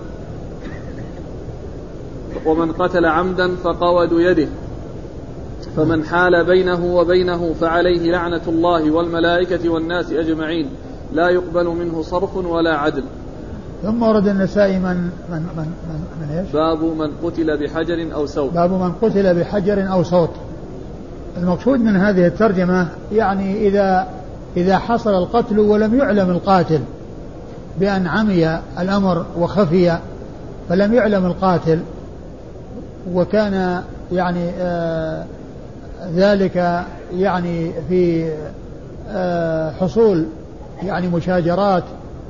ومن 2.46 2.72
قتل 2.72 3.06
عمدا 3.06 3.56
فقود 3.56 4.12
يده 4.12 4.48
فمن 5.76 6.04
حال 6.04 6.46
بينه 6.46 6.86
وبينه 6.86 7.54
فعليه 7.54 8.12
لعنة 8.12 8.42
الله 8.48 8.92
والملائكة 8.92 9.70
والناس 9.70 10.12
أجمعين. 10.12 10.70
لا 11.14 11.30
يقبل 11.30 11.66
منه 11.66 12.02
صرف 12.02 12.36
ولا 12.36 12.78
عدل. 12.78 13.04
ثم 13.84 14.04
ورد 14.04 14.28
النسائي 14.28 14.80
من 14.80 14.98
من 15.30 15.42
من 15.58 15.68
من, 15.90 16.00
من 16.22 16.38
إيش؟ 16.38 16.52
باب 16.52 16.84
من 16.84 17.12
قتل 17.24 17.58
بحجر 17.58 18.14
أو 18.14 18.26
صوت. 18.26 18.54
باب 18.54 18.72
من 18.72 18.92
قتل 18.92 19.40
بحجر 19.40 19.92
أو 19.92 20.04
صوت. 20.04 20.32
المقصود 21.38 21.80
من 21.80 21.96
هذه 21.96 22.28
الترجمة 22.28 22.88
يعني 23.12 23.68
إذا 23.68 24.08
إذا 24.58 24.78
حصل 24.78 25.10
القتل 25.10 25.60
ولم 25.60 25.96
يعلم 25.96 26.30
القاتل 26.30 26.80
بأن 27.80 28.08
عمي 28.08 28.60
الأمر 28.80 29.26
وخفي 29.40 29.98
فلم 30.70 30.94
يعلم 30.94 31.26
القاتل 31.26 31.80
وكان 33.14 33.82
يعني 34.12 34.50
آه 34.50 35.26
ذلك 36.16 36.84
يعني 37.14 37.72
في 37.90 38.32
آه 39.10 39.72
حصول 39.72 40.26
يعني 40.84 41.08
مشاجرات 41.08 41.84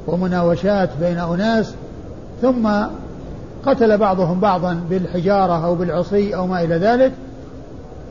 ومناوشات 0.08 0.90
بين 1.00 1.18
أناس 1.18 1.74
ثم 2.42 2.70
قتل 3.66 3.98
بعضهم 3.98 4.40
بعضا 4.40 4.82
بالحجارة 4.90 5.66
أو 5.66 5.76
بالعصي 5.76 6.36
أو 6.36 6.48
ما 6.48 6.62
إلى 6.62 6.76
ذلك 6.76 7.12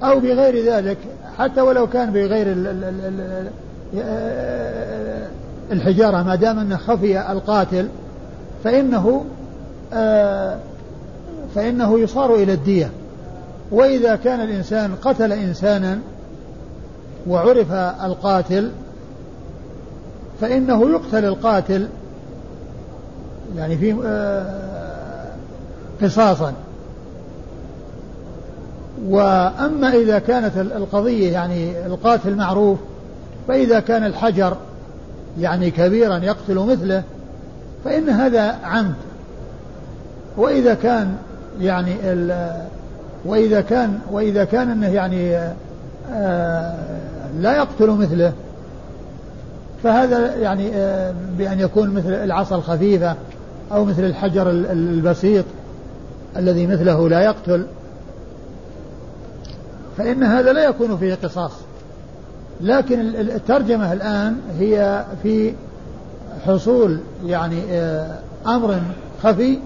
أو 0.03 0.21
بغير 0.21 0.73
ذلك 0.73 0.99
حتى 1.39 1.61
ولو 1.61 1.87
كان 1.87 2.11
بغير 2.11 2.57
الحجارة 5.73 6.23
ما 6.23 6.35
دام 6.35 6.59
أنه 6.59 6.77
خفي 6.77 7.33
القاتل 7.33 7.89
فإنه 8.65 9.25
آه، 9.93 10.57
فإنه 11.55 11.99
يصار 11.99 12.35
إلى 12.35 12.53
الدية. 12.53 12.91
وإذا 13.71 14.17
كان 14.17 14.41
الإنسان 14.41 14.95
قتل 15.03 15.33
إنسانا 15.33 15.99
وعرف 17.27 17.73
القاتل 18.05 18.71
فإنه 20.41 20.91
يقتل 20.91 21.25
القاتل 21.25 21.89
يعني 23.57 23.77
في 23.77 23.97
آه، 24.07 24.65
قصاصا. 26.03 26.53
وأما 29.09 29.93
إذا 29.95 30.19
كانت 30.19 30.57
القضية 30.57 31.33
يعني 31.33 31.87
القاتل 31.87 32.35
معروف 32.35 32.79
فإذا 33.49 33.81
كان 33.81 34.05
الحجر 34.05 34.57
يعني 35.41 35.71
كبيرا 35.71 36.19
يقتل 36.19 36.55
مثله 36.55 37.03
فإن 37.85 38.09
هذا 38.09 38.59
عمد. 38.65 38.95
وإذا 40.37 40.75
كان 40.75 41.17
يعني 41.61 41.95
وإذا 43.25 43.61
كان 43.61 43.99
وإذا 44.11 44.45
كان 44.45 44.71
أنه 44.71 44.89
يعني 44.89 45.37
آه، 46.13 46.75
لا 47.41 47.57
يقتل 47.57 47.91
مثله 47.91 48.33
فهذا 49.83 50.37
يعني 50.37 50.71
آه، 50.75 51.15
بأن 51.39 51.61
يكون 51.61 51.91
مثل 51.91 52.13
العصا 52.13 52.57
الخفيفة 52.57 53.15
أو 53.73 53.85
مثل 53.85 54.05
الحجر 54.05 54.51
البسيط 54.51 55.45
الذي 56.37 56.67
مثله 56.67 57.09
لا 57.09 57.21
يقتل. 57.21 57.67
فإن 59.99 60.23
هذا 60.23 60.53
لا 60.53 60.65
يكون 60.65 60.97
فيه 60.97 61.15
قصاص. 61.15 61.53
لكن 62.61 63.01
الترجمة 63.01 63.93
الآن 63.93 64.37
هي 64.59 65.05
في 65.23 65.53
حصول 66.47 66.99
يعني 67.27 67.61
آه، 67.71 68.19
أمر 68.47 68.81
خفي 69.23 69.59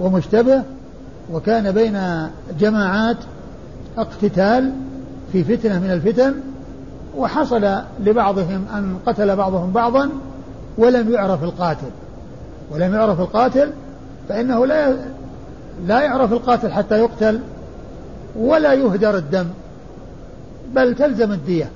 ومشتبه 0.00 0.62
وكان 1.32 1.72
بين 1.72 2.28
جماعات 2.58 3.16
اقتتال 3.98 4.72
في 5.32 5.44
فتنة 5.44 5.78
من 5.78 5.90
الفتن 5.90 6.34
وحصل 7.16 7.78
لبعضهم 8.00 8.66
أن 8.74 8.96
قتل 9.06 9.36
بعضهم 9.36 9.72
بعضا 9.72 10.08
ولم 10.78 11.12
يعرف 11.12 11.44
القاتل. 11.44 11.90
ولم 12.70 12.94
يعرف 12.94 13.20
القاتل 13.20 13.70
فإنه 14.28 14.66
لا 14.66 14.96
لا 15.86 16.00
يعرف 16.00 16.32
القاتل 16.32 16.72
حتى 16.72 16.98
يقتل 16.98 17.40
ولا 18.36 18.72
يهدر 18.72 19.16
الدم. 19.16 19.46
بل 20.74 20.94
تلزم 20.94 21.32
الدية. 21.32 21.70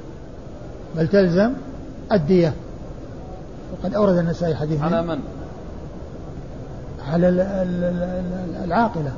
بل 0.96 1.08
تلزم 1.08 1.52
الدية. 2.12 2.52
وقد 3.72 3.94
أورد 3.94 4.16
النسائي 4.16 4.54
حديث 4.54 4.82
على 4.82 5.02
من؟ 5.02 5.18
على 7.12 7.28
العاقلة. 8.64 9.12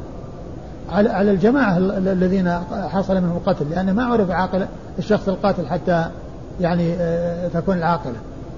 على 0.91 1.11
على 1.11 1.31
الجماعة 1.31 1.79
الذين 1.79 2.59
حصل 2.71 3.15
منهم 3.15 3.37
القتل 3.37 3.71
لأن 3.71 3.95
ما 3.95 4.05
عرف 4.05 4.31
عاقل 4.31 4.67
الشخص 4.99 5.29
القاتل 5.29 5.67
حتى 5.67 6.11
يعني 6.61 6.95
آه، 6.95 7.49
تكون 7.49 7.79
العاقلة. 7.79 8.17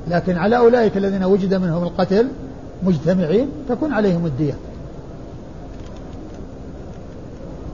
لكن 0.09 0.37
على 0.37 0.57
أولئك 0.57 0.97
الذين 0.97 1.25
وجد 1.25 1.55
منهم 1.55 1.83
القتل 1.83 2.29
مجتمعين 2.83 3.49
تكون 3.69 3.93
عليهم 3.93 4.27
الدية. 4.27 4.55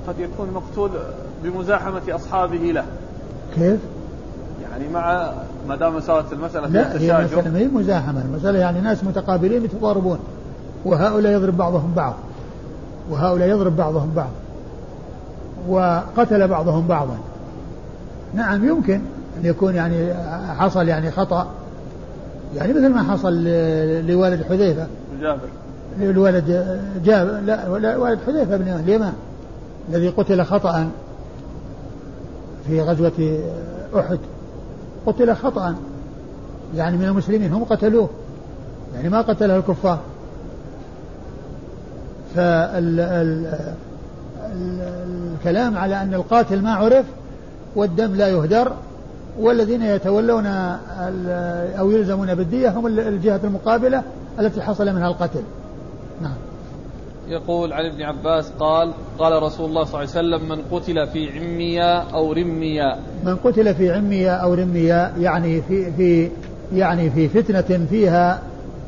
قد 0.09 0.15
يكون 0.19 0.51
مقتول 0.55 0.91
بمزاحمة 1.45 2.03
أصحابه 2.09 2.57
له. 2.57 2.85
كيف؟ 3.55 3.81
يعني 4.63 4.89
مع 4.89 5.33
ما 5.69 5.77
دام 5.77 6.01
صارت 6.01 6.33
المسألة 6.33 6.69
لا 6.69 7.01
هي 7.01 7.19
المسألة 7.19 7.51
ما 7.51 7.59
هي 7.59 7.69
مزاحمة. 7.69 8.23
المسألة 8.23 8.59
يعني 8.59 8.81
ناس 8.81 9.05
متقابلين 9.05 9.65
يتضاربون 9.65 10.19
وهؤلاء 10.85 11.33
يضرب 11.33 11.57
بعضهم 11.57 11.93
بعض. 11.97 12.15
وهؤلاء 13.11 13.49
يضرب 13.49 13.77
بعضهم 13.77 14.13
بعض. 14.17 14.31
وقتل 15.69 16.49
بعضهم 16.49 16.87
بعضا. 16.87 17.19
نعم 18.35 18.69
يمكن 18.69 19.01
أن 19.41 19.47
يكون 19.47 19.75
يعني 19.75 20.15
حصل 20.59 20.89
يعني 20.89 21.11
خطأ. 21.11 21.47
يعني 22.57 22.73
مثل 22.73 22.89
ما 22.89 23.03
حصل 23.03 23.45
لوالد 24.07 24.43
حذيفة. 24.43 24.87
جابر. 25.21 25.49
لولد 26.01 26.79
جابر 27.05 27.31
لا 27.79 27.97
والد 27.97 28.19
حذيفة 28.27 28.57
بن 28.57 28.69
اليمان 28.69 29.13
الذي 29.89 30.09
قتل 30.09 30.45
خطأ 30.45 30.89
في 32.67 32.83
غزوة 32.83 33.41
أحد. 33.97 34.19
قتل 35.07 35.35
خطأ. 35.35 35.75
يعني 36.77 36.97
من 36.97 37.05
المسلمين 37.05 37.53
هم 37.53 37.65
قتلوه. 37.65 38.09
يعني 38.95 39.09
ما 39.09 39.21
قتله 39.21 39.57
الكفار. 39.57 39.99
فالكلام 45.39 45.79
على 45.79 46.03
أن 46.03 46.15
القاتل 46.15 46.63
ما 46.63 46.75
عرف 46.75 47.05
والدم 47.77 48.15
لا 48.15 48.29
يهدر 48.29 48.73
والذين 49.39 49.83
يتولون 49.83 50.47
أو 51.79 51.91
يلزمون 51.91 52.35
بالدية 52.35 52.71
هم 52.71 52.87
الجهة 52.87 53.41
المقابلة 53.45 54.03
التي 54.39 54.63
حصل 54.63 54.95
منها 54.95 55.09
القتل. 55.09 55.43
نعم. 56.23 56.35
يقول 57.29 57.73
عن 57.73 57.85
ابن 57.85 58.03
عباس 58.03 58.51
قال 58.59 58.93
قال 59.19 59.43
رسول 59.43 59.69
الله 59.69 59.85
صلى 59.85 60.03
الله 60.03 60.15
عليه 60.17 60.39
وسلم 60.39 60.49
من 60.49 60.63
قتل 60.73 61.07
في 61.07 61.39
عميا 61.39 62.01
أو 62.15 62.33
رميا 62.33 62.97
من 63.25 63.37
قتل 63.37 63.75
في 63.75 63.93
عميا 63.93 64.33
أو 64.33 64.55
رميا 64.55 65.13
يعني 65.19 65.63
في 65.63 65.93
في 65.93 66.31
يعني 66.73 67.11
في 67.11 67.29
فتنة 67.29 67.87
فيها 67.91 68.43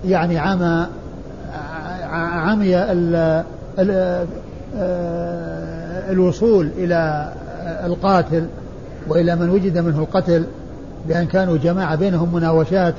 يعني 0.04 0.38
عمى 0.38 0.86
عمي 2.12 2.76
ال 2.76 3.44
ال 3.78 4.26
الوصول 6.10 6.70
إلى 6.78 7.32
القاتل 7.84 8.46
وإلى 9.08 9.36
من 9.36 9.50
وجد 9.50 9.78
منه 9.78 9.98
القتل 9.98 10.44
بأن 11.08 11.26
كانوا 11.26 11.56
جماعة 11.56 11.96
بينهم 11.96 12.34
مناوشات 12.34 12.94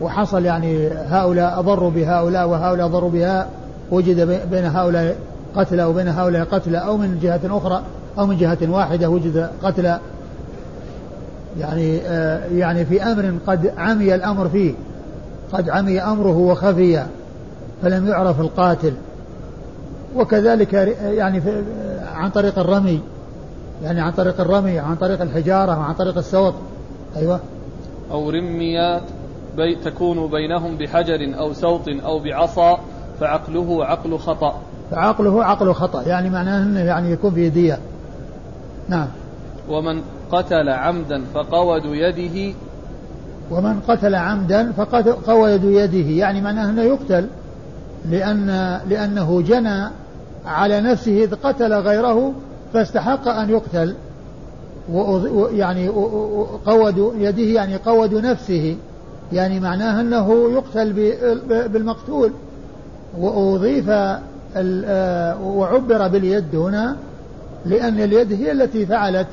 وحصل 0.00 0.44
يعني 0.44 0.88
هؤلاء 0.88 1.58
أضروا 1.58 1.90
بهؤلاء 1.90 2.48
وهؤلاء 2.48 2.86
أضروا 2.86 3.10
بها 3.10 3.46
وجد 3.90 4.40
بين 4.50 4.64
هؤلاء 4.64 5.16
قتلى 5.56 5.84
وبين 5.84 6.08
هؤلاء 6.08 6.44
قتلى 6.44 6.78
أو 6.78 6.96
من 6.96 7.18
جهة 7.22 7.40
أخرى 7.44 7.82
أو 8.18 8.26
من 8.26 8.36
جهة 8.36 8.58
واحدة 8.62 9.10
وجد 9.10 9.48
قتلى 9.62 10.00
يعني 11.60 12.00
آه 12.06 12.46
يعني 12.46 12.84
في 12.84 13.02
أمر 13.02 13.34
قد 13.46 13.72
عمي 13.78 14.14
الأمر 14.14 14.48
فيه 14.48 14.74
قد 15.52 15.70
عمي 15.70 16.00
أمره 16.00 16.36
وخفي 16.36 17.02
فلم 17.82 18.08
يعرف 18.08 18.40
القاتل. 18.40 18.92
وكذلك 20.16 20.72
يعني 21.02 21.42
عن 22.14 22.30
طريق 22.30 22.58
الرمي 22.58 23.00
يعني 23.82 24.00
عن 24.00 24.12
طريق 24.12 24.40
الرمي 24.40 24.78
عن 24.78 24.96
طريق 24.96 25.22
الحجارة 25.22 25.78
وعن 25.78 25.94
طريق 25.94 26.18
السوط. 26.18 26.54
أيوة. 27.16 27.40
أو 28.10 28.30
رميات 28.30 29.02
بي 29.56 29.74
تكون 29.74 30.30
بينهم 30.30 30.76
بحجر 30.76 31.38
أو 31.38 31.52
سوط 31.52 31.88
أو 31.88 32.18
بعصا 32.18 32.78
فعقله 33.20 33.84
عقل 33.84 34.18
خطأ. 34.18 34.60
فعقله 34.90 35.44
عقل 35.44 35.72
خطأ 35.72 36.02
يعني 36.02 36.30
معناه 36.30 36.62
أنه 36.62 36.80
يعني 36.80 37.10
يكون 37.10 37.30
في 37.30 37.48
دية. 37.48 37.78
نعم. 38.88 39.08
ومن 39.68 40.02
قتل 40.32 40.68
عمدا 40.68 41.22
فقود 41.34 41.84
يده. 41.84 42.54
ومن 43.50 43.80
قتل 43.88 44.14
عمدا 44.14 44.72
فقود 44.72 45.64
يده 45.64 46.10
يعني 46.10 46.40
معناه 46.40 46.70
أنه 46.70 46.82
يقتل 46.82 47.26
لأن 48.10 48.80
لأنه 48.88 49.42
جنى 49.42 49.88
على 50.46 50.80
نفسه 50.80 51.24
إذ 51.24 51.34
قتل 51.34 51.72
غيره 51.72 52.32
فاستحق 52.72 53.28
أن 53.28 53.50
يقتل. 53.50 53.94
يعني 55.52 55.88
قود 56.66 57.12
يده 57.18 57.42
يعني 57.42 57.76
قود 57.76 58.14
نفسه. 58.14 58.76
يعني 59.32 59.60
معناه 59.60 60.00
أنه 60.00 60.50
يقتل 60.52 60.92
بالمقتول. 61.68 62.32
وأضيف 63.18 63.88
وعبر 65.42 66.08
باليد 66.08 66.56
هنا 66.56 66.96
لأن 67.66 68.00
اليد 68.00 68.32
هي 68.32 68.52
التي 68.52 68.86
فعلت 68.86 69.26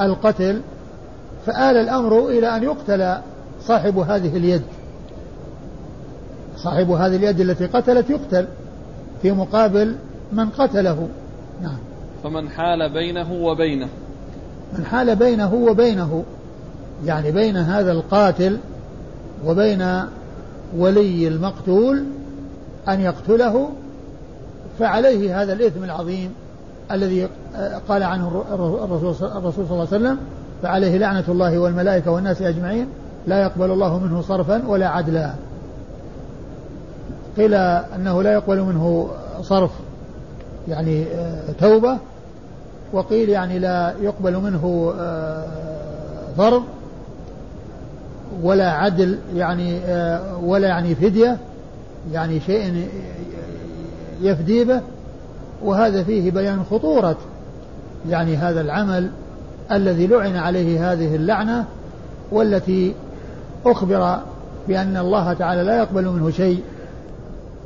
القتل. 0.00 0.60
فآل 1.46 1.76
الأمر 1.76 2.28
إلى 2.28 2.56
أن 2.56 2.62
يقتل 2.62 3.14
صاحب 3.62 3.98
هذه 3.98 4.36
اليد. 4.36 4.62
صاحب 6.56 6.90
هذه 6.90 7.16
اليد 7.16 7.40
التي 7.40 7.66
قتلت 7.66 8.10
يقتل 8.10 8.46
في 9.22 9.32
مقابل 9.32 9.96
من 10.32 10.48
قتله. 10.48 11.08
نعم. 11.62 11.78
فمن 12.24 12.48
حال 12.48 12.92
بينه 12.92 13.32
وبينه. 13.32 13.88
من 14.78 14.84
حال 14.84 15.16
بينه 15.16 15.54
وبينه 15.54 16.24
يعني 17.04 17.30
بين 17.30 17.56
هذا 17.56 17.92
القاتل 17.92 18.58
وبين 19.46 20.02
ولي 20.76 21.28
المقتول 21.28 22.04
أن 22.88 23.00
يقتله 23.00 23.68
فعليه 24.78 25.42
هذا 25.42 25.52
الإثم 25.52 25.84
العظيم 25.84 26.30
الذي 26.92 27.28
قال 27.88 28.02
عنه 28.02 28.44
الرسول 28.54 29.14
صلى 29.14 29.70
الله 29.70 29.70
عليه 29.70 29.82
وسلم 29.82 30.18
فعليه 30.62 30.98
لعنة 30.98 31.24
الله 31.28 31.58
والملائكة 31.58 32.10
والناس 32.10 32.42
أجمعين 32.42 32.86
لا 33.26 33.42
يقبل 33.42 33.70
الله 33.70 33.98
منه 33.98 34.20
صرفا 34.20 34.62
ولا 34.66 34.88
عدلا. 34.88 35.32
قيل 37.36 37.54
أنه 37.54 38.22
لا 38.22 38.32
يقبل 38.32 38.60
منه 38.60 39.10
صرف 39.42 39.70
يعني 40.68 41.04
آه، 41.04 41.52
توبة 41.60 41.98
وقيل 42.92 43.28
يعني 43.28 43.58
لا 43.58 43.94
يقبل 44.02 44.36
منه 44.36 44.94
آه، 45.00 45.44
فرض 46.36 46.62
ولا 48.42 48.70
عدل 48.70 49.18
يعني 49.34 49.78
آه، 49.78 50.38
ولا 50.44 50.68
يعني 50.68 50.94
فدية 50.94 51.38
يعني 52.12 52.40
شيء 52.40 52.88
يفدي 54.20 54.64
به. 54.64 54.80
وهذا 55.64 56.02
فيه 56.02 56.30
بيان 56.30 56.64
خطورة 56.70 57.16
يعني 58.08 58.36
هذا 58.36 58.60
العمل 58.60 59.10
الذي 59.72 60.06
لعن 60.06 60.36
عليه 60.36 60.92
هذه 60.92 61.16
اللعنة 61.16 61.64
والتي 62.32 62.94
أخبر 63.66 64.18
بأن 64.68 64.96
الله 64.96 65.32
تعالى 65.32 65.62
لا 65.62 65.78
يقبل 65.78 66.08
منه 66.08 66.30
شيء. 66.30 66.62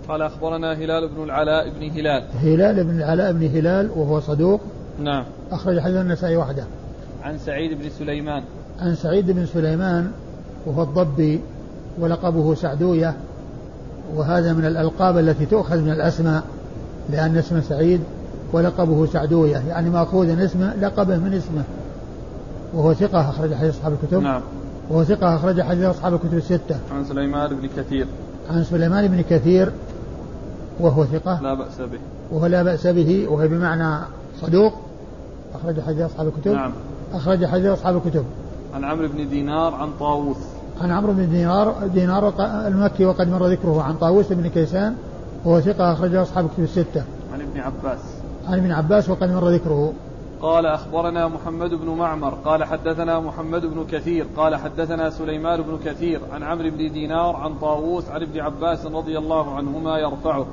قال 0.08 0.22
أخبرنا 0.22 0.72
هلال 0.72 1.08
بن 1.08 1.24
العلاء 1.24 1.70
بن 1.70 1.90
هلال. 1.90 2.24
هلال 2.42 2.84
بن 2.84 2.98
العلاء 2.98 3.32
بن 3.32 3.46
هلال 3.46 3.90
وهو 3.90 4.20
صدوق. 4.20 4.60
نعم. 5.00 5.24
أخرج 5.50 5.80
حديث 5.80 5.96
النسائي 5.96 6.36
وحده. 6.36 6.64
عن 7.22 7.38
سعيد 7.38 7.78
بن 7.78 7.88
سليمان. 7.98 8.42
عن 8.80 8.94
سعيد 8.94 9.30
بن 9.30 9.46
سليمان 9.46 10.10
وهو 10.66 10.82
الضبي 10.82 11.40
ولقبه 12.00 12.54
سعدوية. 12.54 13.14
وهذا 14.14 14.52
من 14.52 14.64
الألقاب 14.64 15.18
التي 15.18 15.46
تؤخذ 15.46 15.78
من 15.78 15.90
الأسماء 15.90 16.42
لأن 17.10 17.36
اسمه 17.36 17.60
سعيد 17.60 18.00
ولقبه 18.52 19.06
سعدوية. 19.06 19.62
يعني 19.68 19.90
مأخوذ 19.90 20.44
اسمه 20.44 20.74
لقبه 20.74 21.16
من 21.16 21.34
اسمه. 21.34 21.62
وهو 22.74 22.94
ثقة 22.94 23.30
أخرج 23.30 23.54
حديث 23.54 23.74
أصحاب 23.74 23.92
الكتب. 24.02 24.22
نعم. 24.22 24.42
وهو 24.90 25.04
ثقة 25.04 25.36
أخرج 25.36 25.62
حديث 25.62 25.84
أصحاب 25.84 26.14
الكتب 26.14 26.34
الستة. 26.34 26.76
عن 26.92 27.04
سليمان 27.04 27.56
بن 27.56 27.68
كثير. 27.76 28.06
عن 28.50 28.64
سليمان 28.64 29.08
بن 29.08 29.20
كثير 29.30 29.72
وهو 30.80 31.04
ثقة. 31.04 31.40
لا 31.42 31.54
بأس 31.54 31.80
به. 31.80 31.98
وهو 32.32 32.46
لا 32.46 32.62
بأس 32.62 32.86
به 32.86 33.26
وهو 33.28 33.48
بمعنى 33.48 34.04
صدوق. 34.40 34.72
أخرج 35.54 35.80
حديث 35.80 36.00
أصحاب 36.00 36.26
الكتب. 36.26 36.52
نعم. 36.52 36.72
أخرج 37.14 37.46
حديث 37.46 37.66
أصحاب 37.66 37.96
الكتب. 37.96 38.24
عن 38.74 38.84
عمرو 38.84 39.08
بن 39.08 39.28
دينار 39.28 39.74
عن 39.74 39.90
طاووس. 40.00 40.36
عن 40.80 40.90
عمرو 40.90 41.12
بن 41.12 41.30
دينار 41.30 41.74
دينار 41.94 42.32
المكي 42.66 43.04
وقد 43.04 43.28
مر 43.28 43.46
ذكره 43.46 43.82
عن 43.82 43.94
طاووس 43.94 44.32
بن 44.32 44.48
كيسان 44.48 44.94
وهو 45.44 45.60
ثقة 45.60 45.92
أخرجه 45.92 46.22
أصحاب 46.22 46.44
الكتب 46.44 46.62
الستة. 46.62 47.02
عن 47.32 47.40
ابن 47.40 47.60
عباس. 47.60 47.98
عن 48.46 48.58
ابن 48.58 48.72
عباس 48.72 49.10
وقد 49.10 49.30
مر 49.30 49.48
ذكره. 49.48 49.92
قال 50.42 50.66
أخبرنا 50.66 51.28
محمد 51.28 51.70
بن 51.70 51.88
معمر 51.88 52.34
قال 52.44 52.64
حدثنا 52.64 53.20
محمد 53.20 53.66
بن 53.66 53.84
كثير 53.90 54.26
قال 54.36 54.56
حدثنا 54.56 55.10
سليمان 55.10 55.62
بن 55.62 55.78
كثير 55.84 56.20
عن 56.32 56.42
عمرو 56.42 56.70
بن 56.70 56.92
دينار 56.92 57.36
عن 57.36 57.54
طاووس 57.54 58.08
عن 58.08 58.22
ابن 58.22 58.40
عباس 58.40 58.86
رضي 58.86 59.18
الله 59.18 59.54
عنهما 59.54 59.98
يرفعه. 59.98 60.46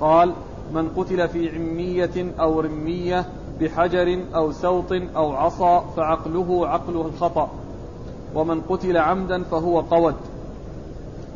قال 0.00 0.32
من 0.74 0.88
قتل 0.88 1.28
في 1.28 1.56
عمية 1.56 2.32
أو 2.40 2.60
رمية 2.60 3.24
بحجر 3.60 4.18
أو 4.34 4.52
سوط 4.52 4.92
أو 4.92 5.32
عصا 5.32 5.80
فعقله 5.96 6.68
عقله 6.68 7.06
الخطأ. 7.06 7.50
ومن 8.34 8.60
قتل 8.60 8.96
عمدا 8.96 9.42
فهو 9.42 9.80
قود. 9.80 10.14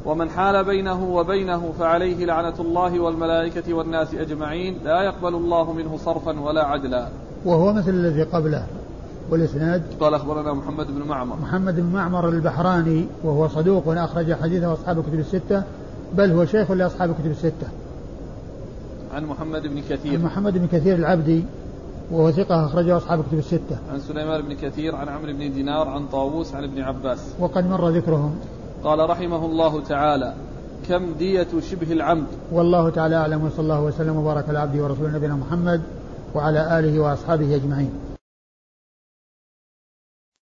ومن 0.06 0.30
حال 0.30 0.64
بينه 0.64 1.04
وبينه 1.04 1.72
فعليه 1.78 2.24
لعنة 2.24 2.54
الله 2.61 3.00
والملائكة 3.00 3.74
والناس 3.74 4.14
أجمعين 4.14 4.78
لا 4.84 5.02
يقبل 5.02 5.34
الله 5.34 5.72
منه 5.72 5.96
صرفا 6.04 6.40
ولا 6.40 6.66
عدلا. 6.66 7.09
وهو 7.44 7.72
مثل 7.72 7.90
الذي 7.90 8.22
قبله 8.22 8.66
والإسناد 9.30 9.82
قال 10.00 10.14
أخبرنا 10.14 10.52
محمد 10.52 10.86
بن 10.86 11.09
معمر. 11.09 11.36
محمد 11.36 11.76
بن 11.76 11.92
معمر 11.92 12.28
البحراني 12.28 13.06
وهو 13.24 13.48
صدوق 13.48 13.84
أخرج 13.88 14.32
حديثه 14.32 14.72
أصحاب 14.72 14.98
الكتب 14.98 15.18
الستة 15.18 15.62
بل 16.14 16.32
هو 16.32 16.44
شيخ 16.44 16.70
لأصحاب 16.70 17.11
الكتب 17.11 17.30
الستة. 17.30 17.68
عن 19.14 19.24
محمد 19.24 19.66
بن 19.66 19.82
كثير 19.90 20.18
عن 20.18 20.24
محمد 20.24 20.59
بن 20.59 20.66
كثير 20.66 20.96
العبدي 20.96 21.44
وهو 22.11 22.30
ثقة 22.30 22.66
أخرجه 22.66 22.96
أصحاب 22.96 23.20
الكتب 23.20 23.38
الستة. 23.38 23.78
عن 23.92 24.00
سليمان 24.00 24.42
بن 24.42 24.54
كثير 24.54 24.94
عن 24.96 25.09
عمرو 25.09 25.32
بن 25.32 25.52
دينار 25.52 25.88
عن 25.88 26.06
طاووس 26.06 26.54
عن 26.54 26.64
ابن 26.64 26.80
عباس. 26.80 27.34
وقد 27.40 27.70
مر 27.70 27.88
ذكرهم. 27.88 28.34
قال 28.84 29.11
رحمه 29.11 29.46
الله 29.46 29.82
تعالى: 29.82 30.34
كم 30.88 31.12
دية 31.12 31.48
شبه 31.70 31.92
العمد؟ 31.92 32.26
والله 32.52 32.90
تعالى 32.90 33.16
أعلم 33.16 33.44
وصلى 33.44 33.61
الله 33.61 33.82
وسلم 33.82 34.16
وبارك 34.16 34.48
على 34.48 34.59
عبده 34.59 34.84
ورسوله 34.84 35.16
نبينا 35.16 35.34
محمد 35.34 35.80
وعلى 36.34 36.78
آله 36.78 37.00
وأصحابه 37.00 37.56
أجمعين. 37.56 37.90